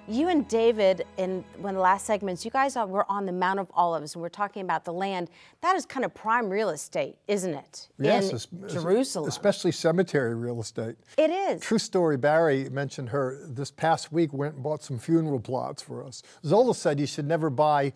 You 0.08 0.30
and 0.30 0.48
David, 0.48 1.04
in 1.18 1.44
one 1.58 1.72
of 1.72 1.76
the 1.78 1.82
last 1.82 2.06
segments, 2.06 2.46
you 2.46 2.52
guys 2.52 2.76
were 2.76 3.10
on 3.12 3.26
the 3.26 3.32
Mount 3.32 3.60
of 3.60 3.72
Olives, 3.74 4.14
and 4.14 4.22
we're 4.22 4.30
talking 4.30 4.62
about 4.62 4.86
the 4.86 4.94
land. 4.94 5.32
That 5.62 5.76
is 5.76 5.86
kind 5.88 6.06
of 6.06 6.14
prime 6.14 6.48
real 6.48 6.70
estate, 6.70 7.18
isn't 7.28 7.54
it? 7.54 7.90
in 7.98 8.06
es- 8.06 8.48
Jerusalem. 8.68 9.28
especially 9.28 9.72
cemetery 9.72 10.36
real 10.36 10.62
estate. 10.62 10.96
It 11.18 11.32
is. 11.32 11.62
True 11.62 11.80
story. 11.80 12.18
Barry 12.18 12.70
mentioned 12.70 13.10
her 13.10 13.40
this 13.48 13.72
past 13.72 14.12
week. 14.12 14.32
Went 14.32 14.54
and 14.56 14.64
bought 14.64 14.84
some 14.84 15.00
funeral 15.00 15.40
plots 15.40 15.82
for 15.82 16.04
us. 16.04 16.22
Zola 16.46 16.76
said 16.76 17.00
you 17.00 17.08
should 17.08 17.26
never 17.28 17.50
buy 17.50 17.92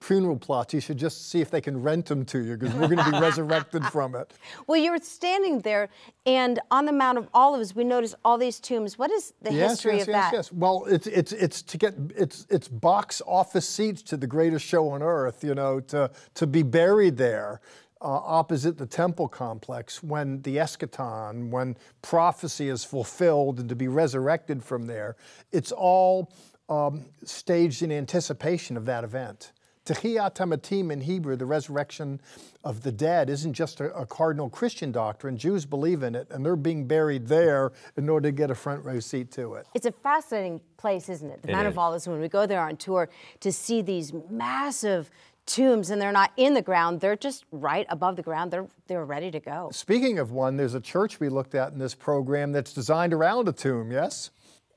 funeral 0.00 0.36
plots. 0.36 0.74
You 0.74 0.80
should 0.80 0.98
just 0.98 1.30
see 1.30 1.40
if 1.40 1.50
they 1.50 1.60
can 1.60 1.80
rent 1.82 2.06
them 2.06 2.24
to 2.26 2.42
you 2.42 2.56
because 2.56 2.74
we're 2.74 2.88
going 2.88 3.04
to 3.04 3.10
be 3.10 3.18
resurrected 3.20 3.84
from 3.86 4.14
it. 4.14 4.32
Well, 4.66 4.80
you 4.80 4.90
were 4.90 4.98
standing 4.98 5.60
there, 5.60 5.88
and 6.24 6.60
on 6.70 6.86
the 6.86 6.92
Mount 6.92 7.18
of 7.18 7.28
Olives, 7.34 7.74
we 7.74 7.84
notice 7.84 8.14
all 8.24 8.38
these 8.38 8.60
tombs. 8.60 8.98
What 8.98 9.10
is 9.10 9.32
the 9.42 9.52
yes, 9.52 9.70
history 9.70 9.98
yes, 9.98 10.02
of 10.02 10.08
yes, 10.08 10.30
that? 10.30 10.36
yes. 10.36 10.52
Well, 10.52 10.84
it's 10.86 11.06
it's 11.06 11.32
it's 11.32 11.62
to 11.62 11.78
get 11.78 11.94
it's 12.16 12.46
it's 12.50 12.68
box 12.68 13.22
office 13.26 13.68
seats 13.68 14.02
to 14.02 14.16
the 14.16 14.26
greatest 14.26 14.64
show 14.64 14.90
on 14.90 15.02
earth. 15.02 15.44
You 15.44 15.54
know, 15.54 15.80
to 15.80 16.10
to 16.34 16.46
be 16.46 16.62
buried 16.62 17.16
there. 17.16 17.60
Uh, 17.98 18.20
opposite 18.22 18.76
the 18.76 18.84
temple 18.84 19.26
complex, 19.26 20.02
when 20.02 20.42
the 20.42 20.56
eschaton, 20.56 21.48
when 21.48 21.74
prophecy 22.02 22.68
is 22.68 22.84
fulfilled, 22.84 23.58
and 23.58 23.70
to 23.70 23.74
be 23.74 23.88
resurrected 23.88 24.62
from 24.62 24.82
there, 24.82 25.16
it's 25.50 25.72
all 25.72 26.30
um, 26.68 27.06
staged 27.24 27.82
in 27.82 27.92
anticipation 27.92 28.76
of 28.76 28.84
that 28.86 29.04
event. 29.04 29.52
Tehiyat 29.86 30.34
Hamatim 30.34 30.90
in 30.92 31.00
Hebrew, 31.00 31.36
the 31.36 31.46
resurrection 31.46 32.20
of 32.64 32.82
the 32.82 32.90
dead, 32.90 33.30
isn't 33.30 33.52
just 33.52 33.80
a, 33.80 33.94
a 33.94 34.04
cardinal 34.04 34.50
Christian 34.50 34.90
doctrine. 34.90 35.38
Jews 35.38 35.64
believe 35.64 36.02
in 36.02 36.14
it, 36.16 36.26
and 36.30 36.44
they're 36.44 36.56
being 36.56 36.86
buried 36.86 37.28
there 37.28 37.72
in 37.96 38.08
order 38.08 38.28
to 38.28 38.32
get 38.32 38.50
a 38.50 38.54
front 38.54 38.84
row 38.84 38.98
seat 38.98 39.30
to 39.32 39.54
it. 39.54 39.66
It's 39.74 39.86
a 39.86 39.92
fascinating 39.92 40.60
place, 40.76 41.08
isn't 41.08 41.30
it? 41.30 41.42
The 41.42 41.50
It 41.50 41.52
Mount 41.52 41.68
is. 41.68 41.72
of 41.74 41.78
Olives, 41.78 42.08
when 42.08 42.20
we 42.20 42.28
go 42.28 42.46
there 42.46 42.60
on 42.60 42.76
tour, 42.76 43.08
to 43.40 43.52
see 43.52 43.80
these 43.80 44.12
massive 44.28 45.10
tombs, 45.46 45.90
and 45.90 46.02
they're 46.02 46.10
not 46.10 46.32
in 46.36 46.54
the 46.54 46.62
ground, 46.62 47.00
they're 47.00 47.16
just 47.16 47.44
right 47.52 47.86
above 47.88 48.16
the 48.16 48.22
ground. 48.22 48.50
They're, 48.50 48.66
they're 48.88 49.04
ready 49.04 49.30
to 49.30 49.38
go. 49.38 49.70
Speaking 49.72 50.18
of 50.18 50.32
one, 50.32 50.56
there's 50.56 50.74
a 50.74 50.80
church 50.80 51.20
we 51.20 51.28
looked 51.28 51.54
at 51.54 51.72
in 51.72 51.78
this 51.78 51.94
program 51.94 52.50
that's 52.50 52.72
designed 52.72 53.14
around 53.14 53.48
a 53.48 53.52
tomb, 53.52 53.92
yes? 53.92 54.30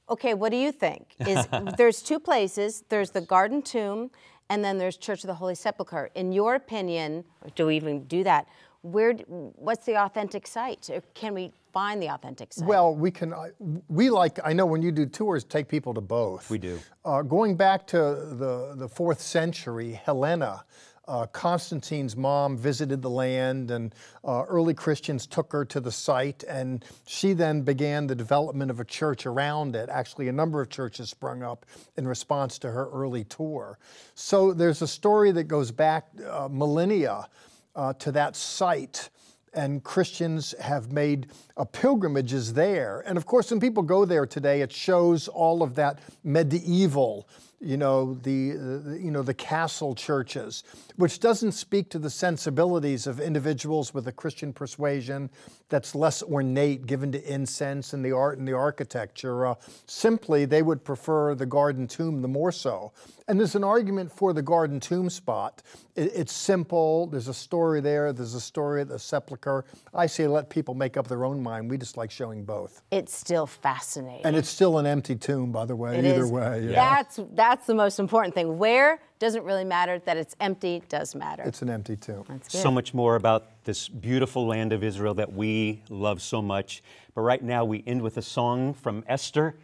Okay, 0.09 0.33
what 0.33 0.51
do 0.51 0.57
you 0.57 0.71
think? 0.71 1.15
Is 1.19 1.47
there's 1.77 2.01
two 2.01 2.19
places. 2.19 2.83
There's 2.89 3.11
the 3.11 3.21
Garden 3.21 3.61
Tomb, 3.61 4.11
and 4.49 4.63
then 4.63 4.77
there's 4.77 4.97
Church 4.97 5.23
of 5.23 5.27
the 5.27 5.33
Holy 5.35 5.55
Sepulchre. 5.55 6.09
In 6.15 6.31
your 6.31 6.55
opinion, 6.55 7.23
do 7.55 7.67
we 7.67 7.75
even 7.75 8.03
do 8.05 8.23
that? 8.23 8.47
Where? 8.81 9.13
What's 9.13 9.85
the 9.85 9.97
authentic 9.97 10.47
site? 10.47 10.89
Or 10.89 11.01
can 11.13 11.33
we 11.33 11.51
find 11.73 12.01
the 12.01 12.07
authentic 12.09 12.53
site? 12.53 12.67
Well, 12.67 12.95
we 12.95 13.11
can. 13.11 13.33
I- 13.33 13.51
We 13.89 14.09
like. 14.09 14.39
I 14.43 14.53
know 14.53 14.65
when 14.65 14.81
you 14.81 14.91
do 14.91 15.05
tours, 15.05 15.43
take 15.43 15.67
people 15.67 15.93
to 15.95 16.01
both. 16.01 16.49
We 16.49 16.57
do. 16.59 16.79
Uh, 17.03 17.21
going 17.21 17.55
back 17.57 17.85
to 17.87 17.97
the 17.97 18.73
the 18.77 18.87
fourth 18.87 19.21
century, 19.21 19.91
Helena, 20.05 20.63
uh, 21.09 21.25
Constantine's 21.27 22.15
mom 22.15 22.55
visited 22.55 23.01
the 23.01 23.09
land, 23.09 23.71
and 23.71 23.95
uh, 24.23 24.43
early 24.47 24.75
Christians 24.75 25.25
took 25.25 25.51
her 25.51 25.65
to 25.65 25.79
the 25.79 25.91
site, 25.91 26.43
and 26.43 26.85
she 27.07 27.33
then 27.33 27.63
began 27.63 28.05
the 28.05 28.13
development 28.13 28.69
of 28.69 28.79
a 28.79 28.85
church 28.85 29.25
around 29.25 29.75
it. 29.75 29.89
Actually, 29.89 30.27
a 30.27 30.31
number 30.31 30.61
of 30.61 30.69
churches 30.69 31.09
sprung 31.09 31.41
up 31.41 31.65
in 31.97 32.07
response 32.07 32.59
to 32.59 32.69
her 32.69 32.89
early 32.91 33.23
tour. 33.23 33.79
So 34.13 34.53
there's 34.53 34.83
a 34.83 34.87
story 34.87 35.31
that 35.31 35.45
goes 35.45 35.71
back 35.71 36.07
uh, 36.29 36.47
millennia 36.51 37.27
uh, 37.75 37.93
to 37.93 38.11
that 38.11 38.35
site 38.35 39.09
and 39.53 39.83
Christians 39.83 40.53
have 40.61 40.91
made 40.91 41.27
uh, 41.57 41.65
pilgrimages 41.65 42.53
there. 42.53 43.03
And 43.07 43.17
of 43.17 43.25
course, 43.25 43.49
when 43.49 43.59
people 43.59 43.81
go 43.81 44.05
there 44.05 44.27
today, 44.27 44.61
it 44.61 44.71
shows 44.71 45.27
all 45.27 45.63
of 45.63 45.73
that 45.73 45.99
medieval 46.23 47.27
you 47.61 47.75
know, 47.75 48.15
the, 48.23 48.51
the, 48.51 48.99
you 49.01 49.11
know, 49.11 49.21
the 49.21 49.33
castle 49.33 49.93
churches, 49.93 50.63
which 50.95 51.19
doesn't 51.19 51.51
speak 51.51 51.89
to 51.89 51.99
the 51.99 52.09
sensibilities 52.09 53.05
of 53.05 53.19
individuals 53.19 53.93
with 53.93 54.07
a 54.07 54.11
Christian 54.11 54.53
persuasion 54.53 55.29
that's 55.67 55.93
less 55.93 56.23
ornate, 56.23 56.85
given 56.85 57.11
to 57.11 57.31
incense 57.31 57.93
and 57.93 58.03
the 58.03 58.11
art 58.11 58.37
and 58.37 58.47
the 58.47 58.53
architecture. 58.53 59.45
Uh, 59.45 59.55
simply, 59.85 60.45
they 60.45 60.61
would 60.61 60.83
prefer 60.83 61.35
the 61.35 61.45
garden 61.45 61.85
tomb 61.85 62.21
the 62.21 62.27
more 62.27 62.51
so. 62.51 62.93
And 63.27 63.39
there's 63.39 63.55
an 63.55 63.63
argument 63.63 64.11
for 64.11 64.33
the 64.33 64.41
garden 64.41 64.79
tomb 64.79 65.09
spot. 65.09 65.61
It, 65.95 66.11
it's 66.15 66.33
simple. 66.33 67.07
There's 67.07 67.27
a 67.27 67.33
story 67.33 67.81
there. 67.81 68.11
There's 68.13 68.33
a 68.33 68.41
story 68.41 68.81
at 68.81 68.87
the 68.87 68.97
sepulcher. 68.97 69.65
I 69.93 70.07
say 70.07 70.27
let 70.27 70.49
people 70.49 70.73
make 70.73 70.97
up 70.97 71.07
their 71.07 71.25
own 71.25 71.43
mind. 71.43 71.69
We 71.69 71.77
just 71.77 71.97
like 71.97 72.09
showing 72.09 72.43
both. 72.45 72.81
It's 72.89 73.13
still 73.13 73.45
fascinating. 73.45 74.25
And 74.25 74.35
it's 74.35 74.49
still 74.49 74.79
an 74.79 74.87
empty 74.87 75.15
tomb, 75.15 75.51
by 75.51 75.65
the 75.65 75.75
way. 75.75 75.99
It 75.99 76.05
either 76.05 76.23
is. 76.23 76.31
way. 76.31 76.67
yeah. 76.69 76.73
That's 76.73 77.19
that's 77.33 77.48
the 77.65 77.75
most 77.75 77.99
important 77.99 78.33
thing. 78.33 78.57
Where 78.57 78.99
doesn't 79.19 79.43
really 79.43 79.65
matter. 79.65 79.99
That 79.99 80.17
it's 80.17 80.35
empty 80.39 80.81
does 80.89 81.13
matter. 81.13 81.43
It's 81.45 81.61
an 81.61 81.69
empty 81.69 81.95
tomb. 81.95 82.25
That's 82.27 82.49
good. 82.49 82.61
So 82.61 82.71
much 82.71 82.93
more 82.93 83.15
about 83.15 83.63
this 83.65 83.89
beautiful 83.89 84.47
land 84.47 84.73
of 84.73 84.83
Israel 84.83 85.13
that 85.15 85.33
we 85.33 85.83
love 85.89 86.21
so 86.21 86.41
much. 86.41 86.81
But 87.13 87.21
right 87.21 87.43
now 87.43 87.65
we 87.65 87.83
end 87.85 88.01
with 88.01 88.17
a 88.17 88.21
song 88.21 88.73
from 88.73 89.03
Esther 89.07 89.55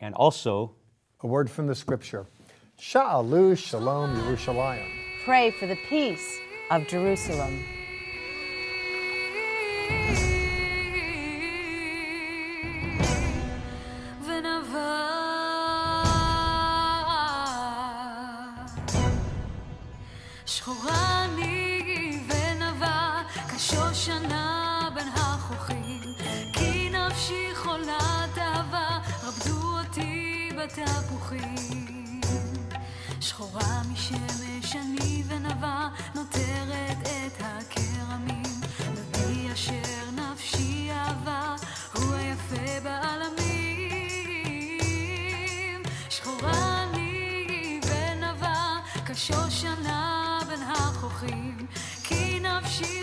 and 0.00 0.14
also 0.14 0.74
A 1.24 1.26
word 1.26 1.50
from 1.50 1.66
the 1.66 1.74
scripture. 1.74 2.26
Sha'alu 2.78 3.58
shalom 3.58 4.14
Yerushalayim. 4.20 4.86
Pray 5.24 5.50
for 5.50 5.66
the 5.66 5.76
peace 5.88 6.38
of 6.70 6.86
Jerusalem. 6.86 7.64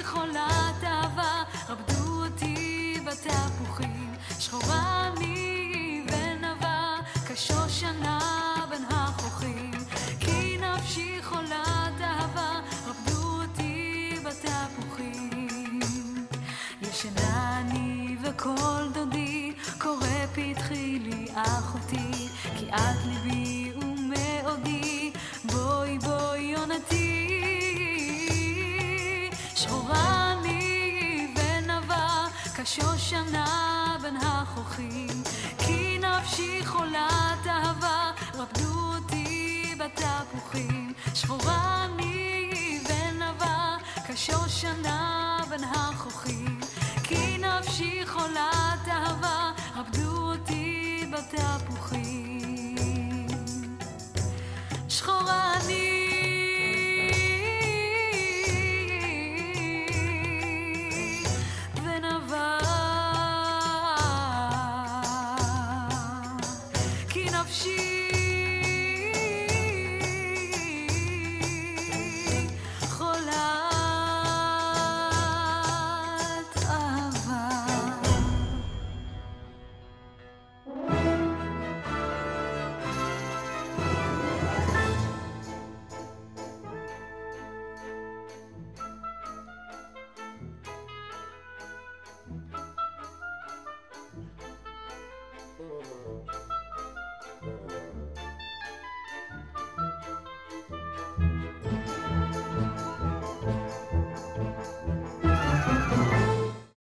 חולת 0.05 0.83
אהבה 0.83 1.43
רבדו 1.69 2.23
אותי 2.25 2.93
בתפוחים 3.05 3.74
אותי 40.05 40.25
בתפוחים 40.35 40.93
שחורה 41.13 41.85
אני 41.85 42.79
ונבה 42.89 43.77
כשושנה 44.07 45.37
בין 45.49 45.63
החוכים 45.63 45.84